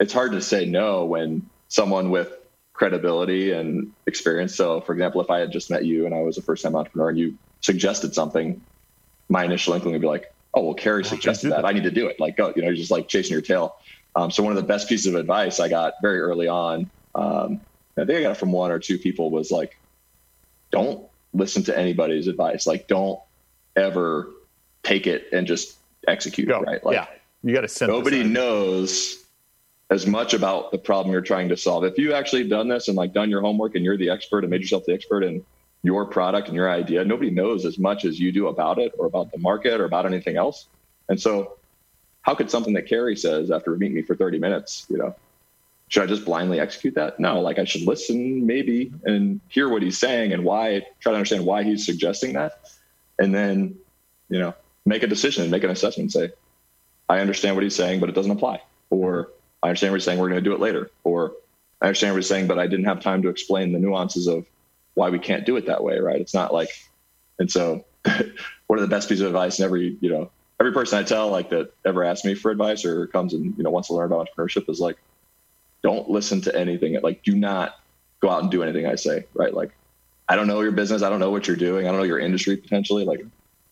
[0.00, 2.32] it's hard to say no when someone with
[2.72, 4.54] credibility and experience.
[4.54, 6.74] So for example, if I had just met you and I was a first time
[6.74, 8.60] entrepreneur and you suggested something,
[9.28, 11.62] my initial inkling would be like, oh, well, Carey suggested that.
[11.62, 11.64] that.
[11.64, 12.20] I need to do it.
[12.20, 13.76] Like, go, you know, you're just like chasing your tail.
[14.16, 17.60] Um, so one of the best pieces of advice I got very early on, um,
[17.96, 19.78] I think I got it from one or two people was like,
[20.70, 22.66] don't listen to anybody's advice.
[22.66, 23.20] Like, don't
[23.76, 24.30] ever
[24.82, 25.76] take it and just
[26.08, 26.48] execute.
[26.48, 26.60] Go.
[26.60, 26.84] Right?
[26.84, 27.06] Like, yeah,
[27.42, 27.68] you got to.
[27.68, 27.88] Sense.
[27.88, 29.24] Nobody knows
[29.90, 31.84] as much about the problem you're trying to solve.
[31.84, 34.50] If you actually done this and like done your homework and you're the expert and
[34.50, 35.44] made yourself the expert in
[35.84, 37.04] your product and your idea.
[37.04, 40.06] Nobody knows as much as you do about it or about the market or about
[40.06, 40.66] anything else.
[41.10, 41.58] And so,
[42.22, 45.14] how could something that Carey says after meeting me for 30 minutes, you know,
[45.88, 47.20] should I just blindly execute that?
[47.20, 51.16] No, like I should listen maybe and hear what he's saying and why, try to
[51.16, 52.60] understand why he's suggesting that.
[53.18, 53.76] And then,
[54.28, 54.54] you know,
[54.86, 56.32] make a decision, and make an assessment, say,
[57.08, 58.62] I understand what he's saying, but it doesn't apply.
[58.90, 59.30] Or
[59.62, 60.90] I understand what he's saying, we're going to do it later.
[61.04, 61.32] Or
[61.80, 64.46] I understand what he's saying, but I didn't have time to explain the nuances of
[64.94, 66.20] why we can't do it that way, right?
[66.20, 66.70] It's not like,
[67.38, 67.84] and so
[68.66, 71.30] one of the best pieces of advice and every, you know, every person I tell
[71.30, 74.06] like that ever asks me for advice or comes and, you know, wants to learn
[74.06, 74.96] about entrepreneurship is like,
[75.84, 76.98] don't listen to anything.
[77.02, 77.78] Like, do not
[78.20, 79.52] go out and do anything I say, right?
[79.52, 79.70] Like,
[80.28, 81.02] I don't know your business.
[81.02, 81.86] I don't know what you're doing.
[81.86, 83.04] I don't know your industry potentially.
[83.04, 83.24] Like,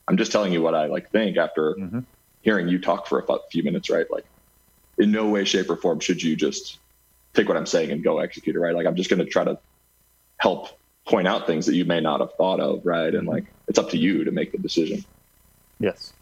[0.07, 2.01] I'm just telling you what I like think after mm-hmm.
[2.43, 4.09] hearing you talk for a few minutes, right?
[4.11, 4.27] Like,
[4.99, 6.79] in no way, shape, or form should you just
[7.33, 8.75] take what I'm saying and go execute it, right?
[8.75, 9.59] Like, I'm just going to try to
[10.37, 13.15] help point out things that you may not have thought of, right?
[13.15, 15.03] And like, it's up to you to make the decision.
[15.81, 16.13] Yes.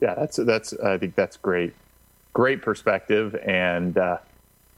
[0.00, 0.74] Yeah, that's that's.
[0.74, 1.74] I think that's great,
[2.32, 4.18] great perspective, and uh,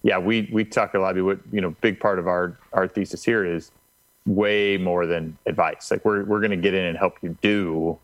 [0.03, 1.71] yeah, we we talk a lot about you know.
[1.81, 3.71] Big part of our our thesis here is
[4.27, 5.91] way more than advice.
[5.91, 7.99] Like we're we're going to get in and help you do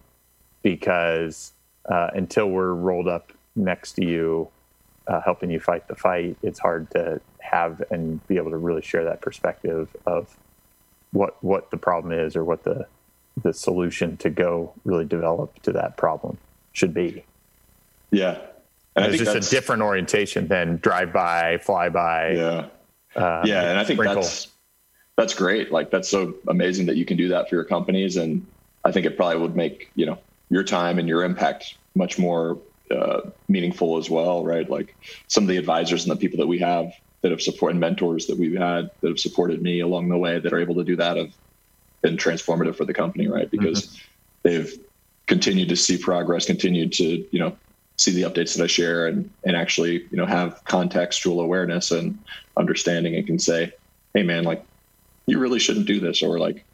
[0.63, 1.53] because
[1.87, 4.49] uh, until we're rolled up next to you,
[5.07, 8.83] uh, helping you fight the fight, it's hard to have and be able to really
[8.83, 10.37] share that perspective of
[11.13, 12.87] what what the problem is or what the
[13.43, 16.39] the solution to go really develop to that problem
[16.73, 17.25] should be.
[18.11, 18.39] Yeah,
[18.97, 22.33] and it's just a different orientation than drive by, fly by.
[22.33, 22.67] Yeah,
[23.15, 24.23] uh, yeah, and I think sprinkle.
[24.23, 24.49] that's
[25.17, 25.71] that's great.
[25.71, 28.47] Like that's so amazing that you can do that for your companies, and
[28.85, 32.59] I think it probably would make you know your time and your impact much more
[32.91, 34.69] uh, meaningful as well, right?
[34.69, 34.97] Like
[35.29, 38.39] some of the advisors and the people that we have that have supported mentors that
[38.39, 41.17] we've had that have supported me along the way that are able to do that
[41.17, 41.33] have
[42.03, 43.51] been transformative for the company, right?
[43.51, 43.99] Because mm-hmm.
[44.43, 44.79] they've
[45.27, 47.57] continued to see progress, continued to you know
[47.97, 52.19] see the updates that I share, and and actually you know have contextual awareness and
[52.57, 53.73] understanding, and can say,
[54.15, 54.65] hey man, like
[55.27, 56.65] you really shouldn't do this, or like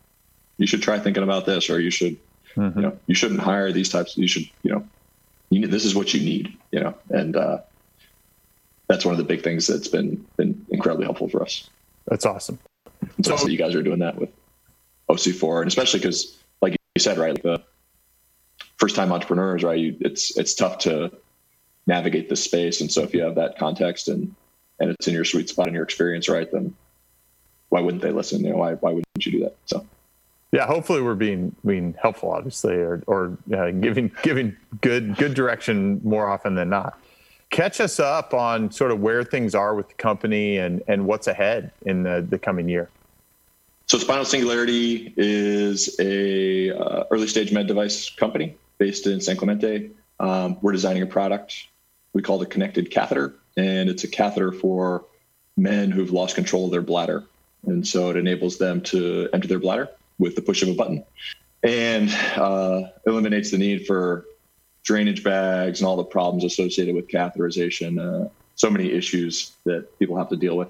[0.58, 2.16] you should try thinking about this, or you should
[2.56, 2.78] mm-hmm.
[2.78, 4.16] you know you shouldn't hire these types.
[4.16, 4.86] You should you know
[5.50, 7.58] you need, this is what you need, you know, and uh,
[8.88, 11.68] that's one of the big things that's been been incredibly helpful for us.
[12.06, 12.58] That's awesome.
[13.18, 14.30] It's so, awesome that you guys are doing that with
[15.08, 17.62] OC4, and especially because, like you said, right, like the
[18.82, 21.12] first time entrepreneurs, right, you, it's it's tough to
[21.86, 24.34] navigate this space, and so if you have that context and
[24.80, 26.74] and it's in your sweet spot and your experience, right, then
[27.68, 28.44] why wouldn't they listen?
[28.44, 29.56] You know, why why wouldn't you do that?
[29.66, 29.86] So.
[30.50, 36.00] Yeah, hopefully we're being being helpful, obviously, or or uh, giving giving good good direction
[36.02, 36.98] more often than not
[37.50, 41.26] catch us up on sort of where things are with the company and, and what's
[41.26, 42.88] ahead in the, the coming year.
[43.84, 49.90] So Spinal Singularity is a uh, early stage med device company based in San Clemente.
[50.20, 51.66] Um, we're designing a product
[52.12, 55.04] we call the connected catheter, and it's a catheter for
[55.56, 57.24] men who've lost control of their bladder.
[57.64, 61.04] And so it enables them to enter their bladder with the push of a button
[61.62, 64.24] and uh, eliminates the need for
[64.82, 67.98] drainage bags and all the problems associated with catheterization.
[67.98, 70.68] Uh, so many issues that people have to deal with.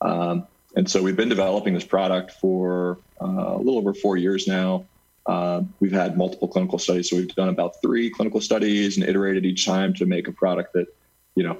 [0.00, 4.46] Um, and so we've been developing this product for uh, a little over four years
[4.46, 4.86] now.
[5.30, 9.46] Uh, we've had multiple clinical studies, so we've done about three clinical studies and iterated
[9.46, 10.88] each time to make a product that,
[11.36, 11.56] you know,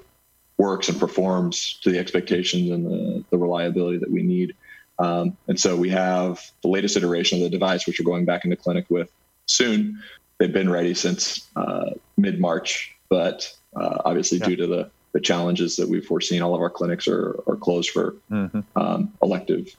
[0.59, 4.57] works and performs to the expectations and the, the reliability that we need.
[4.99, 8.45] Um, and so we have the latest iteration of the device, which we're going back
[8.45, 9.09] into clinic with
[9.47, 10.03] soon,
[10.39, 14.47] they've been ready since uh, mid March, but uh, obviously yeah.
[14.47, 17.91] due to the the challenges that we've foreseen, all of our clinics are are closed
[17.91, 18.61] for mm-hmm.
[18.77, 19.77] um, elective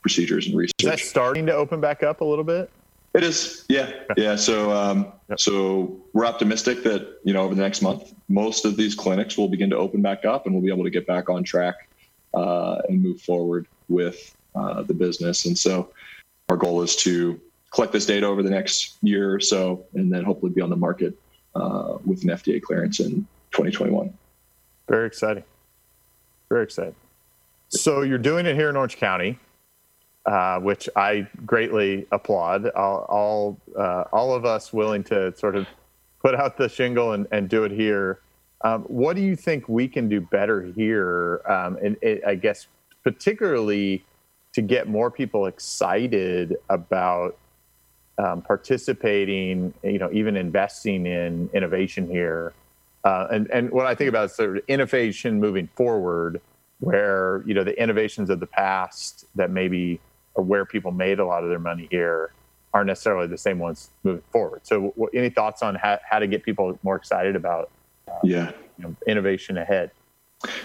[0.00, 0.74] procedures and research.
[0.80, 2.70] Is that starting to open back up a little bit?
[3.14, 4.34] It is, yeah, yeah.
[4.34, 5.38] So, um, yep.
[5.38, 9.48] so we're optimistic that you know over the next month, most of these clinics will
[9.48, 11.88] begin to open back up, and we'll be able to get back on track
[12.34, 15.46] uh, and move forward with uh, the business.
[15.46, 15.90] And so,
[16.48, 20.24] our goal is to collect this data over the next year or so, and then
[20.24, 21.16] hopefully be on the market
[21.54, 24.12] uh, with an FDA clearance in 2021.
[24.88, 25.44] Very exciting.
[26.48, 26.96] Very exciting.
[27.68, 29.38] So you're doing it here in Orange County,
[30.26, 32.68] uh, which I greatly applaud.
[32.70, 35.66] All all, uh, all, of us willing to sort of
[36.22, 38.20] put out the shingle and, and do it here.
[38.62, 41.42] Um, what do you think we can do better here?
[41.46, 42.66] Um, and it, I guess
[43.02, 44.02] particularly
[44.54, 47.36] to get more people excited about
[48.18, 52.54] um, participating, you know, even investing in innovation here.
[53.04, 56.40] Uh, and, and what I think about is sort of innovation moving forward,
[56.80, 60.00] where, you know, the innovations of the past that maybe
[60.34, 62.32] or where people made a lot of their money here
[62.72, 64.60] aren't necessarily the same ones moving forward.
[64.64, 67.70] So, what, any thoughts on how, how to get people more excited about
[68.08, 69.90] uh, yeah you know, innovation ahead?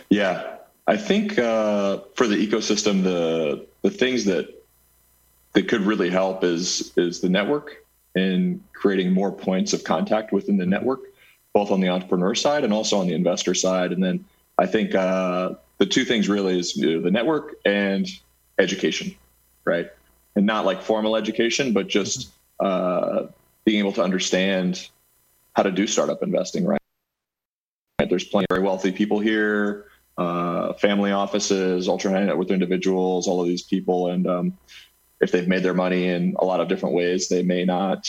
[0.10, 4.60] Yeah, I think uh, for the ecosystem, the the things that
[5.54, 10.58] that could really help is is the network and creating more points of contact within
[10.58, 11.02] the network,
[11.54, 13.92] both on the entrepreneur side and also on the investor side.
[13.92, 14.26] And then
[14.58, 18.08] I think uh, the two things really is you know, the network and
[18.58, 19.16] education,
[19.70, 19.90] right?
[20.36, 22.30] And not like formal education, but just
[22.60, 23.28] uh,
[23.66, 24.90] being able to understand
[25.56, 26.80] how to do startup investing, right?
[28.10, 29.86] There's plenty of very wealthy people here,
[30.18, 34.58] uh, family offices, ultra high net worth individuals, all of these people, and um,
[35.22, 38.08] if they've made their money in a lot of different ways, they may not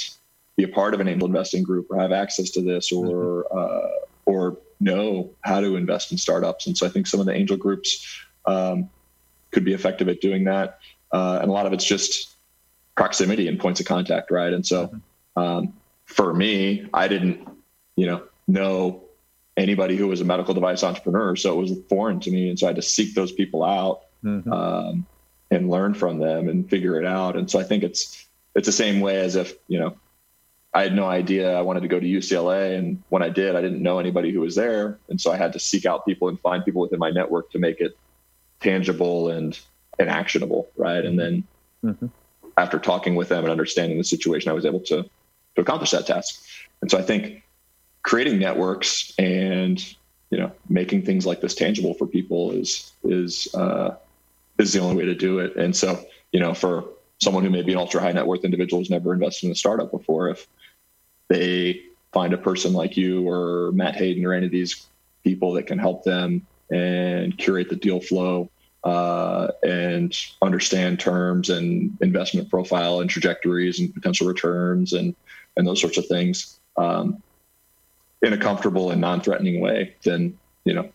[0.57, 3.59] be a part of an angel investing group or have access to this or mm-hmm.
[3.59, 6.67] uh, or know how to invest in startups.
[6.67, 8.89] And so I think some of the angel groups um,
[9.51, 10.79] could be effective at doing that.
[11.13, 12.35] Uh, and a lot of it's just
[12.97, 14.53] proximity and points of contact, right?
[14.53, 14.93] And so
[15.37, 17.49] um, for me, I didn't,
[17.97, 19.03] you know, know
[19.57, 22.67] anybody who was a medical device entrepreneur, so it was foreign to me, and so
[22.67, 24.03] I had to seek those people out.
[24.23, 24.53] Mm-hmm.
[24.53, 25.07] Um,
[25.51, 27.37] and learn from them and figure it out.
[27.37, 29.97] And so I think it's it's the same way as if you know
[30.73, 33.61] I had no idea I wanted to go to UCLA, and when I did, I
[33.61, 36.39] didn't know anybody who was there, and so I had to seek out people and
[36.41, 37.97] find people within my network to make it
[38.61, 39.59] tangible and
[40.01, 41.05] and actionable, right?
[41.05, 41.45] And then
[41.85, 42.07] mm-hmm.
[42.57, 45.03] after talking with them and understanding the situation, I was able to
[45.57, 46.43] to accomplish that task.
[46.81, 47.43] And so I think
[48.03, 49.79] creating networks and
[50.31, 53.97] you know making things like this tangible for people is is uh,
[54.59, 55.55] is the only way to do it.
[55.57, 56.85] And so, you know, for
[57.19, 59.57] someone who may be an ultra high net worth individual who's never invested in a
[59.57, 60.47] startup before, if
[61.29, 61.83] they
[62.13, 64.87] find a person like you or Matt Hayden or any of these
[65.23, 68.51] people that can help them and curate the deal flow
[68.85, 75.15] uh, and understand terms and investment profile and trajectories and potential returns and
[75.57, 77.23] and those sorts of things um,
[78.23, 80.89] in a comfortable and non-threatening way, then you know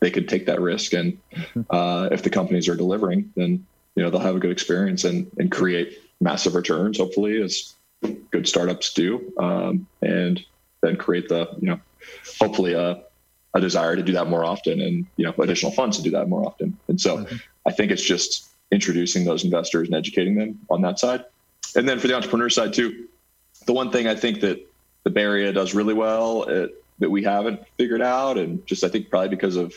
[0.00, 0.92] they could take that risk.
[0.92, 1.62] And mm-hmm.
[1.70, 5.30] uh, if the companies are delivering, then you know they'll have a good experience and
[5.38, 6.98] and create massive returns.
[6.98, 7.74] Hopefully, as
[8.30, 10.44] good startups do, um, and
[10.82, 11.80] then create the you know
[12.40, 13.02] hopefully a
[13.56, 16.28] a desire to do that more often and you know additional funds to do that
[16.28, 16.76] more often.
[16.88, 17.36] And so mm-hmm.
[17.66, 21.24] I think it's just introducing those investors and educating them on that side.
[21.74, 23.06] And then for the entrepreneur side too,
[23.66, 24.64] the one thing I think that
[25.04, 28.88] the Bay Area does really well it, that we haven't figured out, and just I
[28.88, 29.74] think probably because of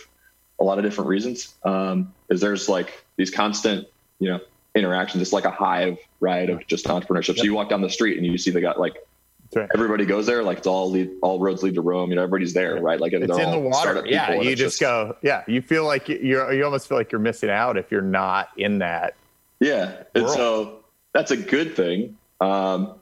[0.59, 3.87] a lot of different reasons, um, is there's like these constant,
[4.19, 4.39] you know,
[4.75, 5.21] interactions.
[5.21, 7.29] It's like a hive, right, of just entrepreneurship.
[7.29, 7.37] Yep.
[7.37, 8.95] So you walk down the street and you see they got like
[9.55, 9.69] right.
[9.73, 12.09] everybody goes there, like it's all lead, all roads lead to Rome.
[12.09, 12.99] You know, everybody's there, right?
[12.99, 14.03] Like it's in the water.
[14.05, 15.15] Yeah, you just, just, go.
[15.21, 18.49] Yeah, you feel like you're you almost feel like you're missing out if you're not
[18.57, 19.15] in that.
[19.59, 20.83] Yeah, and so
[21.13, 22.17] that's a good thing.
[22.41, 22.95] Um,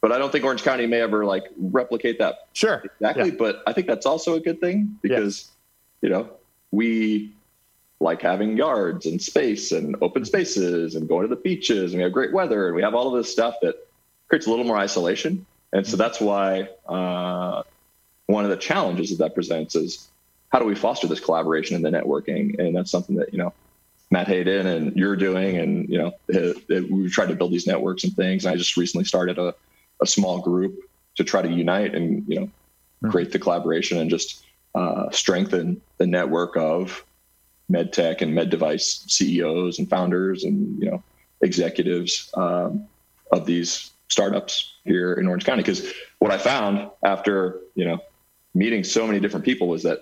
[0.00, 2.46] but I don't think Orange County may ever like replicate that.
[2.52, 2.82] Sure.
[3.00, 3.30] Exactly.
[3.30, 3.36] Yeah.
[3.38, 5.50] But I think that's also a good thing because,
[6.00, 6.08] yeah.
[6.08, 6.30] you know,
[6.70, 7.32] we
[7.98, 12.04] like having yards and space and open spaces and going to the beaches and we
[12.04, 13.88] have great weather and we have all of this stuff that
[14.28, 15.46] creates a little more isolation.
[15.72, 17.62] And so that's why uh,
[18.26, 20.08] one of the challenges that that presents is
[20.50, 22.58] how do we foster this collaboration and the networking?
[22.58, 23.52] And that's something that, you know,
[24.10, 27.66] Matt Hayden and you're doing, and you know, it, it, we've tried to build these
[27.66, 28.44] networks and things.
[28.44, 29.52] And I just recently started a
[30.00, 30.78] a small group
[31.16, 33.10] to try to unite and you know mm-hmm.
[33.10, 37.04] create the collaboration and just uh, strengthen the network of
[37.68, 41.02] med tech and med device CEOs and founders and you know
[41.40, 42.86] executives um,
[43.32, 45.62] of these startups here in Orange County.
[45.62, 47.98] Because what I found after you know
[48.54, 50.00] meeting so many different people was that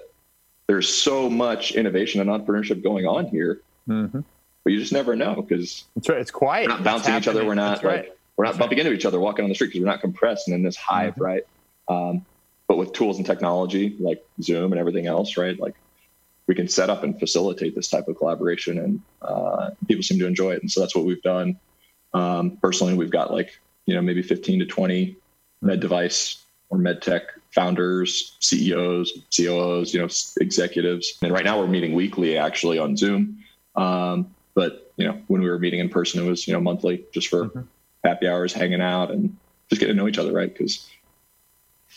[0.66, 4.20] there's so much innovation and entrepreneurship going on here, mm-hmm.
[4.64, 6.20] but you just never know because it's right.
[6.20, 6.68] It's quiet.
[6.68, 7.44] We're not bouncing each other.
[7.44, 8.12] We're not That's like right.
[8.36, 10.56] We're not bumping into each other walking on the street because we're not compressed and
[10.56, 11.22] in this hive, mm-hmm.
[11.22, 11.42] right?
[11.88, 12.24] Um,
[12.66, 15.58] but with tools and technology like Zoom and everything else, right?
[15.58, 15.74] Like
[16.46, 20.26] we can set up and facilitate this type of collaboration, and uh, people seem to
[20.26, 20.62] enjoy it.
[20.62, 21.59] And so that's what we've done.
[22.12, 25.16] Um, personally, we've got like you know maybe 15 to 20
[25.62, 30.09] med device or med tech founders, CEOs, COOs, you know,
[30.41, 31.18] executives.
[31.22, 33.39] And right now we're meeting weekly actually on Zoom.
[33.76, 37.05] Um, but you know, when we were meeting in person, it was you know monthly
[37.12, 37.62] just for mm-hmm
[38.05, 39.37] happy hours, hanging out, and
[39.68, 40.53] just getting to know each other, right?
[40.53, 40.89] Because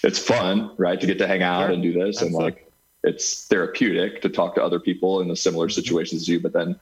[0.03, 1.71] it's fun, right, to get to hang out sure.
[1.71, 2.71] and do this, and like
[3.03, 5.73] it's therapeutic to talk to other people in the similar mm-hmm.
[5.73, 6.39] situations as you.
[6.39, 6.79] But then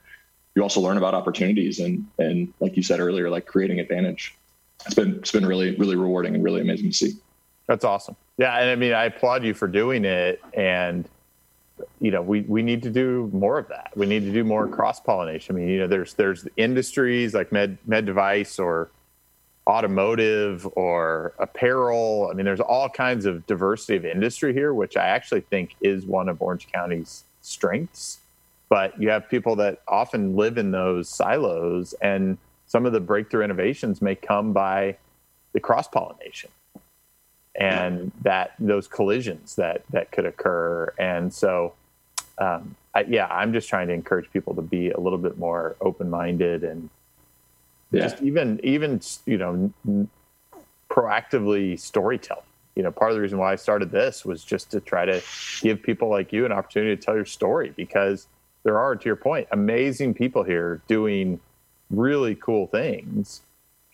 [0.56, 4.36] you also learn about opportunities and and like you said earlier, like creating advantage.
[4.86, 7.14] It's been it's been really really rewarding and really amazing to see.
[7.68, 8.16] That's awesome.
[8.38, 11.08] Yeah, and I mean, I applaud you for doing it, and
[12.00, 13.92] you know, we, we need to do more of that.
[13.96, 15.56] We need to do more cross pollination.
[15.56, 18.92] I mean, you know, there's there's industries like med med device or
[19.68, 22.30] automotive or apparel.
[22.32, 26.06] I mean, there's all kinds of diversity of industry here, which I actually think is
[26.06, 28.20] one of Orange County's strengths.
[28.70, 32.38] But you have people that often live in those silos, and
[32.76, 34.98] some of the breakthrough innovations may come by
[35.54, 36.50] the cross pollination
[37.56, 40.94] and that those collisions that that could occur.
[41.00, 41.72] And so,
[42.38, 45.78] um, I, yeah, I'm just trying to encourage people to be a little bit more
[45.80, 46.90] open minded and
[47.92, 48.02] yeah.
[48.02, 49.72] just even even you know
[50.90, 52.44] proactively storytelling.
[52.76, 55.22] You know, part of the reason why I started this was just to try to
[55.62, 58.28] give people like you an opportunity to tell your story because
[58.64, 61.40] there are, to your point, amazing people here doing
[61.90, 63.42] really cool things,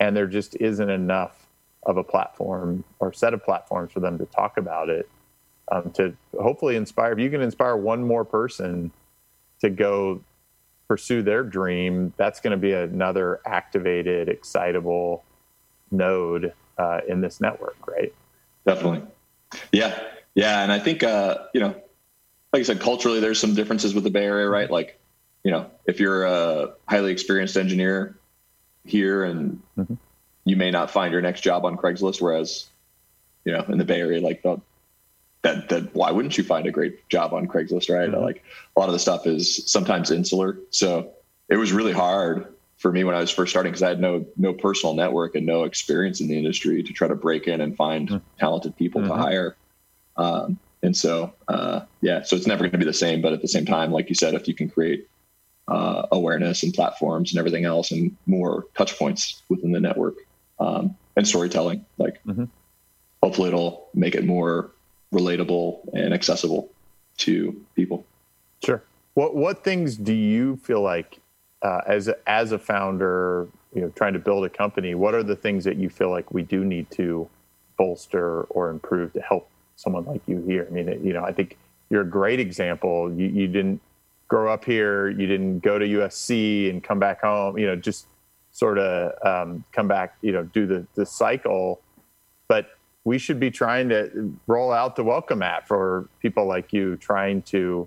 [0.00, 1.46] and there just isn't enough
[1.84, 5.08] of a platform or set of platforms for them to talk about it
[5.70, 8.90] um, to hopefully inspire if you can inspire one more person
[9.60, 10.20] to go
[10.88, 15.24] pursue their dream that's going to be another activated excitable
[15.90, 18.12] node uh, in this network right?
[18.66, 19.02] Definitely.
[19.72, 19.98] Yeah.
[20.34, 21.74] Yeah and i think uh, you know
[22.52, 24.70] like i said culturally there's some differences with the bay area right?
[24.70, 25.00] Like
[25.44, 28.16] you know if you're a highly experienced engineer
[28.84, 29.94] here and mm-hmm
[30.44, 32.20] you may not find your next job on Craigslist.
[32.20, 32.66] Whereas,
[33.44, 34.60] you know, in the Bay Area, like the,
[35.42, 38.10] that, that why wouldn't you find a great job on Craigslist, right?
[38.10, 38.22] Mm-hmm.
[38.22, 38.44] Like
[38.76, 40.58] a lot of the stuff is sometimes insular.
[40.70, 41.12] So
[41.48, 42.46] it was really hard
[42.78, 45.46] for me when I was first starting because I had no no personal network and
[45.46, 48.38] no experience in the industry to try to break in and find mm-hmm.
[48.38, 49.10] talented people mm-hmm.
[49.10, 49.56] to hire.
[50.16, 53.22] Um, and so, uh, yeah, so it's never going to be the same.
[53.22, 55.08] But at the same time, like you said, if you can create
[55.68, 60.14] uh, awareness and platforms and everything else and more touch points within the network,
[60.58, 61.84] um, and storytelling.
[61.98, 62.44] Like, mm-hmm.
[63.22, 64.70] hopefully, it'll make it more
[65.12, 66.70] relatable and accessible
[67.18, 68.04] to people.
[68.64, 68.82] Sure.
[69.14, 71.18] What what things do you feel like
[71.62, 74.94] uh, as a, as a founder, you know, trying to build a company?
[74.94, 77.28] What are the things that you feel like we do need to
[77.76, 80.66] bolster or improve to help someone like you here?
[80.68, 81.58] I mean, you know, I think
[81.90, 83.12] you're a great example.
[83.12, 83.80] You, you didn't
[84.32, 85.10] grow up here.
[85.10, 87.58] You didn't go to USC and come back home.
[87.58, 88.06] You know, just
[88.50, 91.82] sort of um, come back, you know, do the, the cycle.
[92.48, 92.70] But
[93.04, 97.42] we should be trying to roll out the welcome app for people like you trying
[97.42, 97.86] to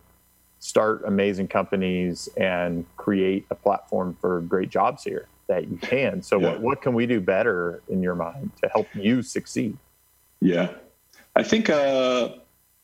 [0.60, 6.22] start amazing companies and create a platform for great jobs here that you can.
[6.22, 6.52] So yeah.
[6.52, 9.76] what, what can we do better in your mind to help you succeed?
[10.42, 10.74] Yeah,
[11.36, 12.36] I think uh,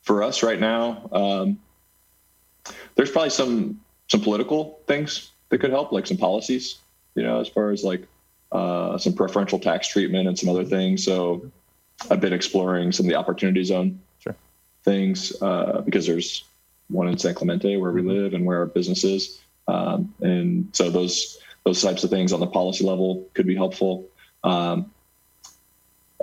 [0.01, 1.59] for us right now, um,
[2.95, 6.80] there's probably some some political things that could help, like some policies
[7.16, 8.07] you know, as far as like
[8.51, 11.03] uh, some preferential tax treatment and some other things.
[11.03, 11.49] So
[12.09, 14.36] I've been exploring some of the opportunity zone sure.
[14.84, 16.43] things uh, because there's
[16.89, 18.09] one in San Clemente where we mm-hmm.
[18.09, 19.39] live and where our business is.
[19.68, 24.07] Um, and so those those types of things on the policy level could be helpful.
[24.43, 24.91] Um,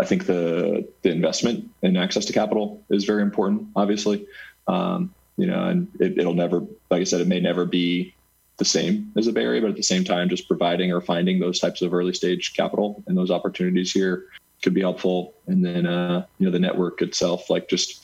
[0.00, 3.68] I think the the investment and access to capital is very important.
[3.76, 4.26] Obviously,
[4.66, 6.60] um, you know, and it, will never,
[6.90, 8.12] like I said, it may never be
[8.58, 11.60] the same as a Area, but at the same time, just providing or finding those
[11.60, 14.26] types of early stage capital and those opportunities here
[14.62, 15.34] could be helpful.
[15.46, 18.02] And then, uh, you know, the network itself, like just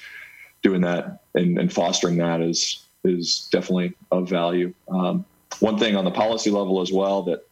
[0.62, 4.72] doing that and, and fostering that is is definitely of value.
[4.88, 5.26] Um,
[5.60, 7.46] one thing on the policy level as well that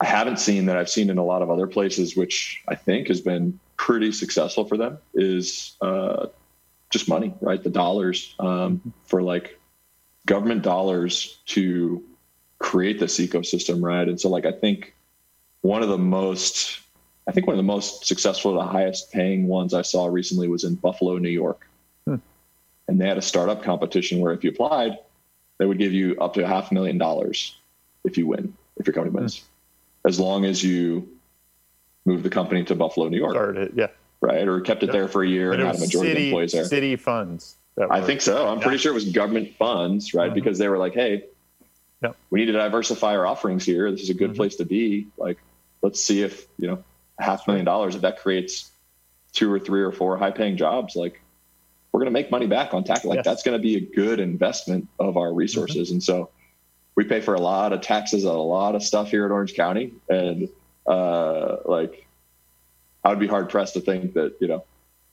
[0.00, 3.08] I haven't seen that I've seen in a lot of other places, which I think
[3.08, 6.26] has been pretty successful for them, is uh,
[6.94, 7.62] just money, right?
[7.62, 9.58] The dollars um, for like
[10.26, 12.02] government dollars to
[12.58, 14.08] create this ecosystem, right?
[14.08, 14.94] And so, like, I think
[15.62, 16.78] one of the most,
[17.26, 20.62] I think one of the most successful, the highest paying ones I saw recently was
[20.62, 21.66] in Buffalo, New York.
[22.06, 22.16] Hmm.
[22.86, 24.96] And they had a startup competition where if you applied,
[25.58, 27.56] they would give you up to a half a million dollars
[28.04, 30.08] if you win, if your company wins, hmm.
[30.08, 31.08] as long as you
[32.04, 33.32] move the company to Buffalo, New York.
[33.32, 33.88] Started it, yeah.
[34.24, 34.48] Right.
[34.48, 36.52] Or kept it there for a year and, and had a majority city, of employees
[36.52, 36.64] there.
[36.64, 37.56] City funds.
[37.90, 38.48] I think so.
[38.48, 38.62] I'm yeah.
[38.62, 40.26] pretty sure it was government funds, right?
[40.26, 40.34] Mm-hmm.
[40.34, 41.24] Because they were like, hey,
[42.02, 42.16] yep.
[42.30, 43.90] we need to diversify our offerings here.
[43.90, 44.36] This is a good mm-hmm.
[44.36, 45.08] place to be.
[45.18, 45.38] Like,
[45.82, 46.82] let's see if, you know,
[47.18, 48.70] half a million dollars, if that creates
[49.32, 51.20] two or three or four high paying jobs, like
[51.92, 53.04] we're going to make money back on tax.
[53.04, 53.24] Like yes.
[53.24, 55.88] that's going to be a good investment of our resources.
[55.88, 55.96] Mm-hmm.
[55.96, 56.30] And so
[56.94, 59.92] we pay for a lot of taxes a lot of stuff here in Orange County.
[60.08, 60.48] And
[60.86, 62.03] uh, like,
[63.04, 64.64] I would be hard pressed to think that, you know,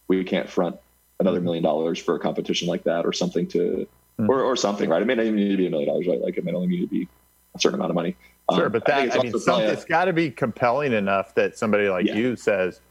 [0.08, 0.78] we can't front
[1.20, 3.88] another million dollars for a competition like that or something to
[4.20, 4.30] mm.
[4.30, 6.20] or, or something right it may not even need to be a million dollars right
[6.20, 7.08] like it may only need to be
[7.54, 8.16] a certain amount of money
[8.56, 11.60] sure um, but that i, I mean something, it's got to be compelling enough that
[11.60, 12.16] somebody like yeah.
[12.16, 12.82] you says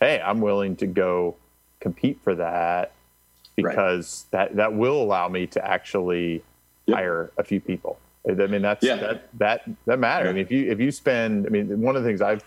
[0.00, 1.36] hey i'm willing to go
[1.80, 2.92] compete for that
[3.56, 4.48] because right.
[4.48, 6.42] that that will allow me to actually
[6.86, 6.98] yep.
[6.98, 7.98] hire a few people.
[8.28, 8.96] I mean, that's yeah.
[8.96, 10.26] that that that matters.
[10.26, 10.30] Yeah.
[10.30, 12.44] I mean, if you if you spend, I mean, one of the things I've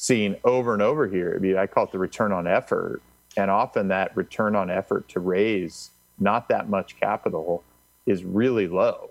[0.00, 3.02] seen over and over here, I mean, I call it the return on effort,
[3.36, 7.62] and often that return on effort to raise not that much capital
[8.06, 9.10] is really low,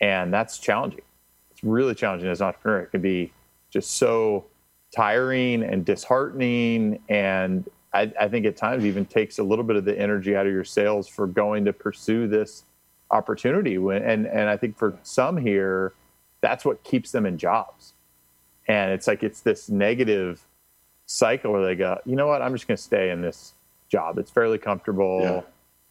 [0.00, 1.02] and that's challenging.
[1.50, 2.80] It's really challenging as an entrepreneur.
[2.80, 3.32] It can be
[3.68, 4.46] just so
[4.96, 9.84] tiring and disheartening, and I, I think at times even takes a little bit of
[9.84, 12.64] the energy out of your sails for going to pursue this
[13.10, 13.74] opportunity.
[13.74, 15.92] And and I think for some here,
[16.40, 17.92] that's what keeps them in jobs.
[18.66, 20.44] And it's like it's this negative
[21.06, 23.52] cycle where they go, you know what, I'm just going to stay in this
[23.88, 24.18] job.
[24.18, 25.20] It's fairly comfortable.
[25.22, 25.40] Yeah.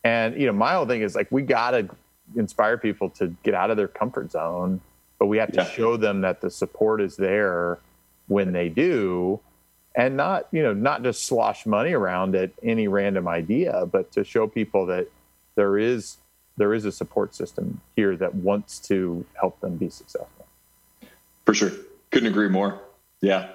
[0.04, 1.88] And you know, my whole thing is like we got to
[2.36, 4.82] inspire people to get out of their comfort zone,
[5.20, 5.70] but we have to yeah.
[5.70, 7.80] show them that the support is there
[8.28, 9.40] when they do
[9.96, 14.24] and not you know not just slosh money around at any random idea but to
[14.24, 15.08] show people that
[15.56, 16.18] there is
[16.58, 20.46] there is a support system here that wants to help them be successful.
[21.46, 21.72] For sure.
[22.14, 22.80] Couldn't agree more.
[23.22, 23.50] Yeah.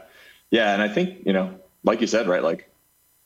[0.51, 0.75] Yeah.
[0.75, 1.55] And I think, you know,
[1.85, 2.69] like you said, right, like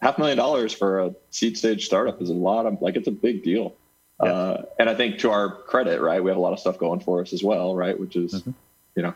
[0.03, 3.09] half a million dollars for a seed stage startup is a lot of like it's
[3.09, 3.75] a big deal.
[4.23, 4.31] Yeah.
[4.31, 7.01] Uh, and I think to our credit, right, we have a lot of stuff going
[7.01, 7.99] for us as well, right?
[7.99, 8.51] Which is, mm-hmm.
[8.95, 9.15] you know,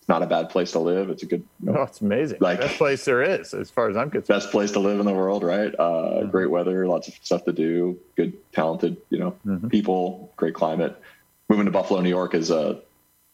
[0.00, 1.10] it's not a bad place to live.
[1.10, 1.44] It's a good.
[1.62, 2.38] You know, oh, it's amazing.
[2.40, 4.40] Like best place there is, as far as I'm concerned.
[4.40, 5.72] Best place to live in the world, right?
[5.78, 6.30] Uh, mm-hmm.
[6.30, 9.68] Great weather, lots of stuff to do, good, talented, you know, mm-hmm.
[9.68, 11.00] people, great climate.
[11.48, 12.80] Moving to Buffalo, New York is a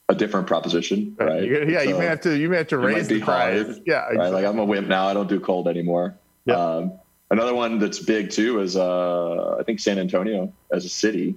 [0.09, 1.43] a different proposition, right?
[1.49, 3.81] yeah, so you may have to you may have to raise the price.
[3.87, 4.19] Yeah, exactly.
[4.19, 4.29] right.
[4.31, 5.07] Like I'm a wimp now.
[5.07, 6.17] I don't do cold anymore.
[6.49, 6.99] Um,
[7.31, 11.37] another one that's big too is uh, I think San Antonio as a city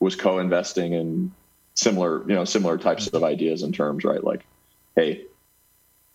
[0.00, 1.32] was co-investing in
[1.74, 4.22] similar you know similar types of ideas and terms, right?
[4.22, 4.44] Like
[4.96, 5.26] hey,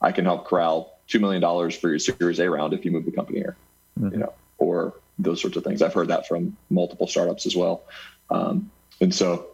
[0.02, 3.06] I can help corral two million dollars for your Series A round if you move
[3.06, 3.56] the company here,
[4.00, 4.14] mm-hmm.
[4.14, 5.82] you know, or those sorts of things.
[5.82, 7.84] I've heard that from multiple startups as well,
[8.30, 9.48] um, and so,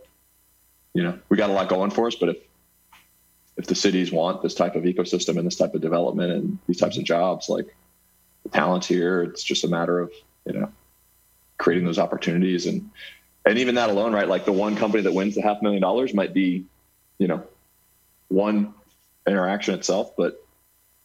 [0.99, 2.15] you know, we got a lot going for us.
[2.15, 2.37] But if
[3.55, 6.77] if the cities want this type of ecosystem and this type of development and these
[6.77, 7.73] types of jobs, like
[8.43, 10.11] the talent here, it's just a matter of
[10.45, 10.69] you know
[11.57, 12.89] creating those opportunities and
[13.45, 14.27] and even that alone, right?
[14.27, 16.65] Like the one company that wins the half million dollars might be,
[17.17, 17.45] you know,
[18.27, 18.73] one
[19.25, 20.45] interaction itself, but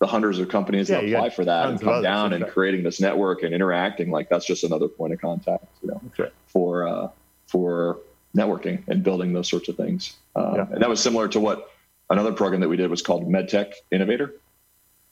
[0.00, 3.00] the hundreds of companies yeah, that apply for that and come down and creating this
[3.00, 6.32] network and interacting, like that's just another point of contact, you know, okay.
[6.48, 7.08] for uh,
[7.46, 8.00] for
[8.36, 10.16] networking and building those sorts of things.
[10.36, 10.66] Um, yeah.
[10.70, 11.70] And that was similar to what
[12.10, 14.34] another program that we did was called MedTech Innovator,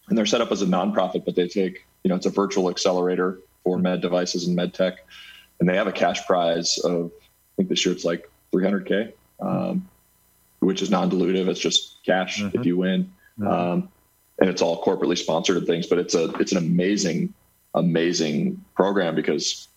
[0.08, 2.68] and they're set up as a nonprofit, but they take you know it's a virtual
[2.70, 5.06] accelerator for med devices and med tech,
[5.60, 9.12] and they have a cash prize of I think this year it's like 300k.
[9.40, 9.88] Um,
[10.62, 11.48] which is non-dilutive.
[11.48, 12.58] It's just cash mm-hmm.
[12.58, 13.46] if you win, mm-hmm.
[13.46, 13.88] um,
[14.38, 15.86] and it's all corporately sponsored and things.
[15.86, 17.34] But it's a it's an amazing,
[17.74, 19.68] amazing program because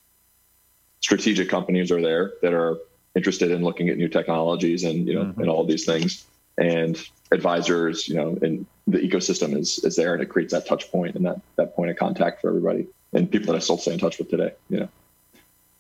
[1.02, 2.78] strategic companies are there that are
[3.16, 5.42] interested in looking at new technologies and you know mm-hmm.
[5.42, 6.26] and all of these things,
[6.58, 7.02] and
[7.32, 11.16] advisors, you know, and the ecosystem is is there, and it creates that touch point
[11.16, 14.00] and that that point of contact for everybody and people that I still stay in
[14.00, 14.52] touch with today.
[14.70, 14.90] You know,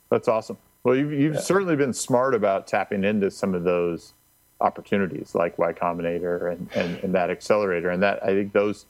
[0.10, 0.58] that's awesome.
[0.84, 1.40] Well, you've, you've yeah.
[1.40, 4.14] certainly been smart about tapping into some of those
[4.62, 7.90] opportunities like Y Combinator and, and, and, that accelerator.
[7.90, 8.86] And that I think those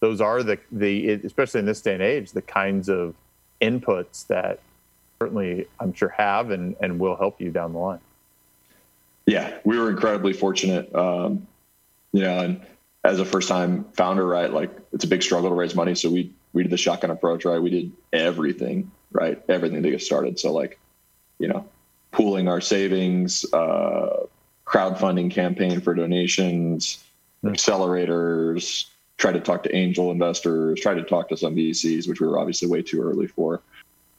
[0.00, 3.14] those are the the especially in this day and age the kinds of
[3.60, 4.58] inputs that
[5.24, 8.00] certainly I'm sure have and and will help you down the line.
[9.26, 10.94] Yeah, we were incredibly fortunate.
[10.94, 11.46] Um,
[12.12, 12.60] you know, and
[13.04, 15.94] as a first time founder, right, like it's a big struggle to raise money.
[15.94, 17.58] So we we did the shotgun approach, right?
[17.58, 19.42] We did everything, right?
[19.48, 20.38] Everything to get started.
[20.38, 20.78] So like,
[21.38, 21.66] you know,
[22.12, 24.26] pooling our savings, uh,
[24.66, 27.02] crowdfunding campaign for donations,
[27.42, 28.84] accelerators,
[29.16, 32.38] try to talk to angel investors, try to talk to some VCs, which we were
[32.38, 33.62] obviously way too early for.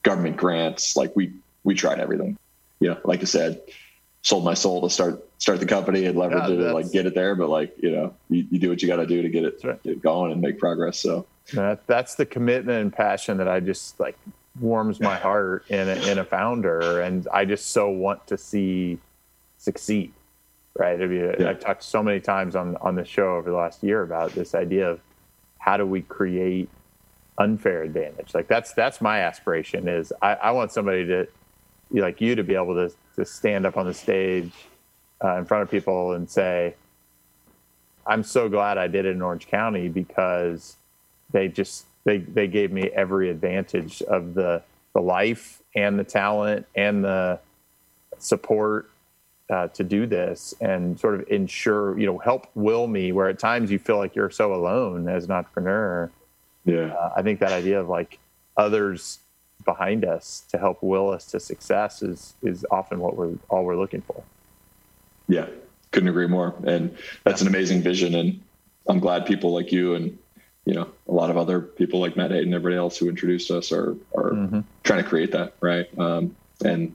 [0.06, 1.32] Government grants, like we
[1.64, 2.38] we tried everything.
[2.78, 3.60] You know, like I said,
[4.22, 7.06] sold my soul to start start the company and leverage yeah, it and like get
[7.06, 7.34] it there.
[7.34, 9.60] But like you know, you, you do what you got to do to get it,
[9.64, 9.82] right.
[9.82, 11.00] get it going and make progress.
[11.00, 14.16] So that, that's the commitment and passion that I just like
[14.60, 18.98] warms my heart in a, in a founder, and I just so want to see
[19.58, 20.12] succeed
[20.78, 21.00] right?
[21.00, 21.48] I mean, yeah.
[21.50, 24.54] I've talked so many times on on the show over the last year about this
[24.54, 25.00] idea of
[25.58, 26.68] how do we create
[27.38, 28.34] unfair advantage.
[28.34, 29.88] Like that's that's my aspiration.
[29.88, 31.26] Is I, I want somebody to
[31.92, 34.52] like you to be able to to stand up on the stage
[35.22, 36.74] uh, in front of people and say,
[38.06, 40.76] "I'm so glad I did it in Orange County because
[41.32, 44.62] they just they they gave me every advantage of the
[44.94, 47.38] the life and the talent and the
[48.18, 48.90] support
[49.50, 53.38] uh, to do this and sort of ensure, you know, help will me where at
[53.38, 56.10] times you feel like you're so alone as an entrepreneur.
[56.66, 56.92] Yeah.
[56.92, 58.18] Uh, I think that idea of like
[58.56, 59.20] others
[59.64, 63.76] behind us to help will us to success is is often what we're all we're
[63.76, 64.22] looking for.
[65.28, 65.46] Yeah,
[65.92, 66.54] couldn't agree more.
[66.66, 68.14] And that's an amazing vision.
[68.14, 68.40] And
[68.88, 70.18] I'm glad people like you and
[70.64, 73.50] you know a lot of other people like Matt Hayden and everybody else who introduced
[73.50, 74.60] us are are mm-hmm.
[74.84, 75.86] trying to create that right.
[75.98, 76.94] Um, and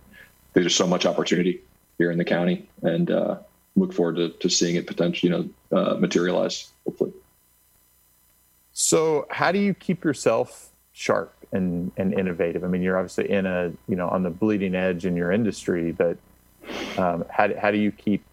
[0.53, 1.61] there's just so much opportunity
[1.97, 3.37] here in the county, and uh,
[3.75, 7.13] look forward to, to seeing it potentially you know uh, materialize hopefully.
[8.81, 12.63] So, how do you keep yourself sharp and, and innovative?
[12.63, 15.91] I mean, you're obviously in a you know on the bleeding edge in your industry,
[15.91, 16.17] but
[16.97, 18.25] um, how how do you keep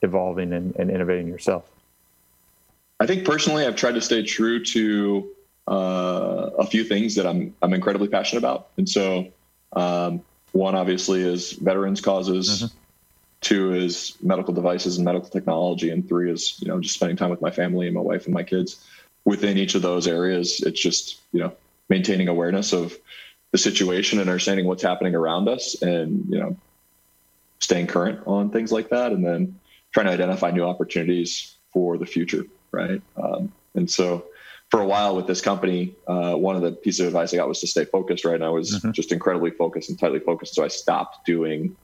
[0.00, 1.68] evolving and, and innovating yourself?
[2.98, 5.28] I think personally, I've tried to stay true to
[5.68, 9.28] uh, a few things that I'm I'm incredibly passionate about, and so
[9.74, 10.22] um,
[10.52, 12.48] one obviously is veterans causes.
[12.48, 12.76] Mm-hmm.
[13.42, 17.28] Two is medical devices and medical technology, and three is you know just spending time
[17.28, 18.82] with my family and my wife and my kids.
[19.24, 21.52] Within each of those areas, it's just you know
[21.88, 22.96] maintaining awareness of
[23.52, 26.56] the situation and understanding what's happening around us, and you know
[27.58, 29.58] staying current on things like that, and then
[29.92, 33.02] trying to identify new opportunities for the future right?
[33.16, 34.26] Um, and so
[34.70, 37.48] for a while with this company, uh, one of the pieces of advice I got
[37.48, 38.34] was to stay focused, right?
[38.34, 38.92] And I was mm-hmm.
[38.92, 40.54] just incredibly focused and tightly focused.
[40.54, 41.76] So I stopped doing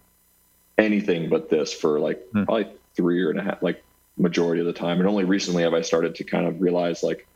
[0.78, 2.44] anything but this for like mm.
[2.44, 3.82] probably three or and a half, like
[4.16, 4.98] majority of the time.
[4.98, 7.26] And only recently have I started to kind of realize like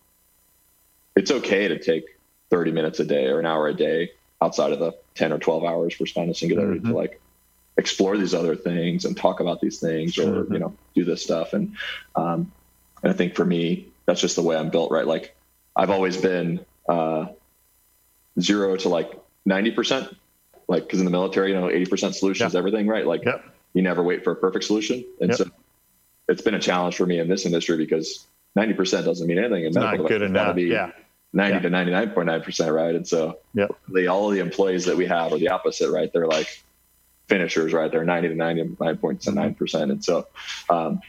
[1.17, 2.05] it's okay to take
[2.51, 4.13] 30 minutes a day or an hour a day
[4.43, 6.91] outside of the 10 or 12 hours for Spinal Singularity mm-hmm.
[6.91, 7.21] to like
[7.77, 10.53] explore these other things and talk about these things or, mm-hmm.
[10.53, 11.53] you know, do this stuff.
[11.53, 11.77] And,
[12.17, 12.51] um,
[13.03, 15.07] and I think for me, that's just the way I'm built, right?
[15.07, 15.37] Like
[15.77, 17.27] I've always been uh,
[18.41, 19.13] zero to like
[19.49, 20.15] 90%,
[20.69, 23.07] like, cause in the military, you know, 80% solution is everything, right?
[23.07, 23.45] Like yep.
[23.75, 25.05] you never wait for a perfect solution.
[25.21, 25.39] And yep.
[25.39, 25.45] so
[26.31, 28.27] it's been a challenge for me in this industry because
[28.57, 29.67] 90% doesn't mean anything.
[29.67, 30.55] And not good enough.
[30.55, 30.93] Be yeah.
[31.33, 31.61] 90 yeah.
[31.61, 32.95] to 99.9%, right?
[32.95, 33.71] And so yep.
[34.09, 36.13] all of the employees that we have are the opposite, right?
[36.13, 36.63] They're like
[37.29, 37.91] finishers, right?
[37.91, 39.57] They're 90 to 99.9%.
[39.57, 40.27] percent And so,
[40.69, 41.01] um,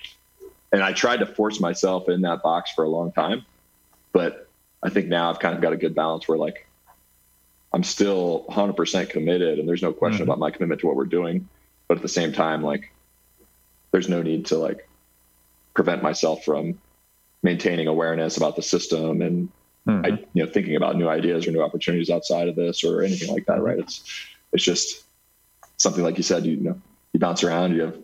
[0.72, 3.46] and I tried to force myself in that box for a long time,
[4.14, 4.48] but
[4.82, 6.68] I think now I've kind of got a good balance where like
[7.74, 10.30] I'm still 100% committed, and there's no question mm-hmm.
[10.30, 11.48] about my commitment to what we're doing.
[11.88, 12.92] But at the same time, like
[13.92, 14.88] there's no need to like
[15.74, 16.80] prevent myself from
[17.44, 19.50] maintaining awareness about the system and
[19.88, 20.06] mm-hmm.
[20.06, 23.34] I, you know thinking about new ideas or new opportunities outside of this or anything
[23.34, 23.62] like that.
[23.62, 23.80] Right?
[23.80, 24.04] It's
[24.54, 25.06] it's just
[25.78, 26.46] something like you said.
[26.46, 26.82] You, you know,
[27.14, 27.74] you bounce around.
[27.74, 27.98] You have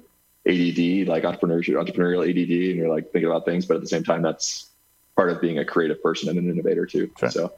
[0.47, 4.03] ADD, like entrepreneurship, entrepreneurial ADD, and you're like thinking about things, but at the same
[4.03, 4.67] time, that's
[5.15, 7.11] part of being a creative person and an innovator too.
[7.19, 7.29] Sure.
[7.29, 7.53] So,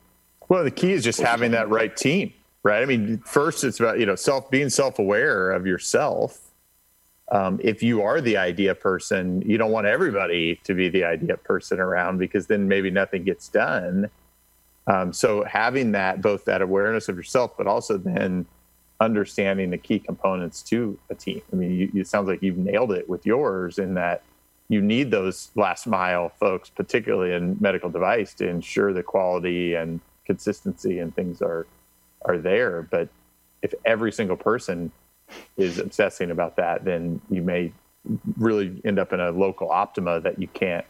[0.48, 2.34] well, the key is just having that right team,
[2.64, 2.82] right?
[2.82, 6.49] I mean, first it's about you know self being self aware of yourself.
[7.32, 11.38] Um, if you are the idea person, you don't want everybody to be the idea
[11.38, 14.10] person around because then maybe nothing gets done.
[14.88, 18.48] Um, so having that both that awareness of yourself, but also then
[19.00, 21.42] understanding the key components to a team.
[21.54, 24.24] I mean, you, it sounds like you've nailed it with yours in that
[24.68, 30.00] you need those last mile folks, particularly in medical device, to ensure the quality and
[30.26, 31.68] consistency and things are
[32.24, 32.82] are there.
[32.90, 33.10] But
[33.62, 34.92] if every single person
[35.58, 37.72] is obsessing about that, then you may
[38.38, 40.86] really end up in a local optima that you can't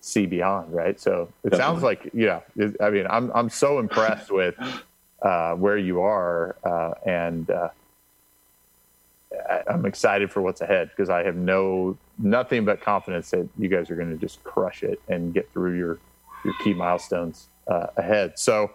[0.00, 0.98] see beyond, right?
[0.98, 1.58] So it Definitely.
[1.58, 2.40] sounds like, yeah.
[2.80, 4.54] I mean, I'm I'm so impressed with
[5.22, 7.68] uh, where you are, uh, and uh,
[9.68, 13.90] I'm excited for what's ahead because I have no nothing but confidence that you guys
[13.90, 15.98] are going to just crush it and get through your
[16.44, 18.38] your key milestones uh, ahead.
[18.38, 18.70] So.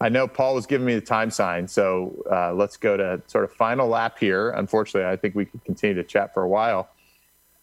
[0.00, 3.44] I know Paul was giving me the time sign, so uh, let's go to sort
[3.44, 4.50] of final lap here.
[4.50, 6.88] Unfortunately, I think we could continue to chat for a while.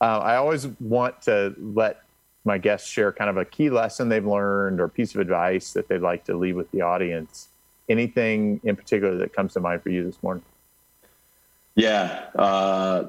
[0.02, 2.02] Uh, I always want to let
[2.44, 5.88] my guests share kind of a key lesson they've learned or piece of advice that
[5.88, 7.48] they'd like to leave with the audience
[7.90, 10.44] anything in particular that comes to mind for you this morning?
[11.76, 12.30] Yeah.
[12.36, 13.08] Uh,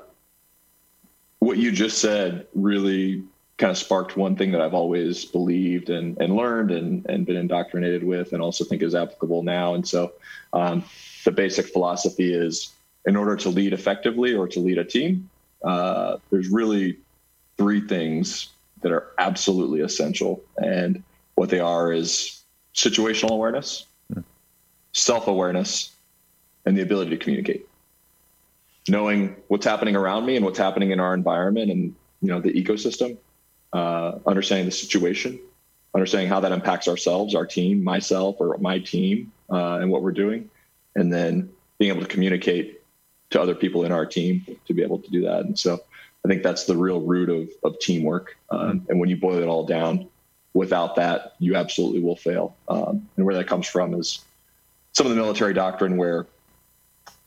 [1.38, 3.24] what you just said really
[3.58, 7.36] kind of sparked one thing that I've always believed and, and learned and, and been
[7.36, 9.74] indoctrinated with, and also think is applicable now.
[9.74, 10.12] And so
[10.52, 10.84] um,
[11.24, 12.72] the basic philosophy is
[13.06, 15.30] in order to lead effectively or to lead a team,
[15.64, 16.98] uh, there's really
[17.56, 18.48] three things
[18.82, 20.42] that are absolutely essential.
[20.58, 21.02] And
[21.34, 22.42] what they are is
[22.74, 23.86] situational awareness,
[24.92, 25.92] self awareness,
[26.66, 27.66] and the ability to communicate.
[28.88, 32.52] Knowing what's happening around me and what's happening in our environment and you know the
[32.52, 33.16] ecosystem,
[33.76, 35.38] uh, understanding the situation,
[35.94, 40.12] understanding how that impacts ourselves, our team, myself or my team, uh, and what we're
[40.12, 40.48] doing,
[40.94, 42.80] and then being able to communicate
[43.28, 45.40] to other people in our team to be able to do that.
[45.40, 45.78] And so
[46.24, 48.38] I think that's the real root of, of teamwork.
[48.48, 50.08] Um, and when you boil it all down,
[50.54, 52.56] without that, you absolutely will fail.
[52.68, 54.24] Um, and where that comes from is
[54.94, 56.26] some of the military doctrine where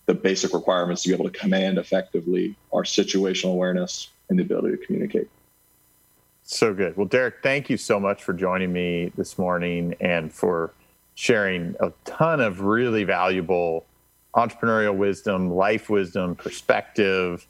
[0.08, 4.76] the basic requirements to be able to command effectively are situational awareness and the ability
[4.76, 5.30] to communicate.
[6.52, 6.98] So good.
[6.98, 10.74] Well, Derek, thank you so much for joining me this morning and for
[11.14, 13.86] sharing a ton of really valuable
[14.36, 17.46] entrepreneurial wisdom, life wisdom, perspective.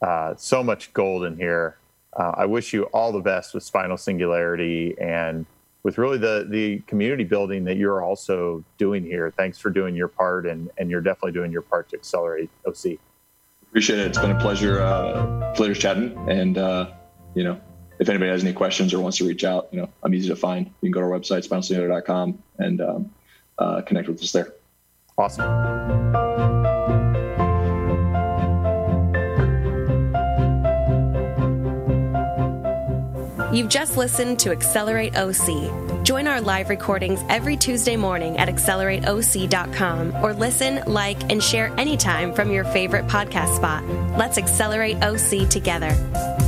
[0.00, 1.76] Uh, so much gold in here.
[2.12, 5.44] Uh, I wish you all the best with Spinal Singularity and
[5.82, 9.32] with really the the community building that you're also doing here.
[9.36, 12.98] Thanks for doing your part, and and you're definitely doing your part to accelerate OC.
[13.64, 14.06] Appreciate it.
[14.06, 16.92] It's been a pleasure, uh, pleasure chatting, and uh,
[17.34, 17.60] you know,
[17.98, 20.36] if anybody has any questions or wants to reach out, you know, I'm easy to
[20.36, 20.66] find.
[20.66, 23.10] You can go to our website, spinalsingularity.com, and um,
[23.58, 24.52] uh, connect with us there.
[25.18, 26.16] Awesome.
[33.56, 36.04] You've just listened to Accelerate OC.
[36.04, 42.34] Join our live recordings every Tuesday morning at accelerateoc.com or listen, like, and share anytime
[42.34, 43.82] from your favorite podcast spot.
[44.18, 46.45] Let's accelerate OC together.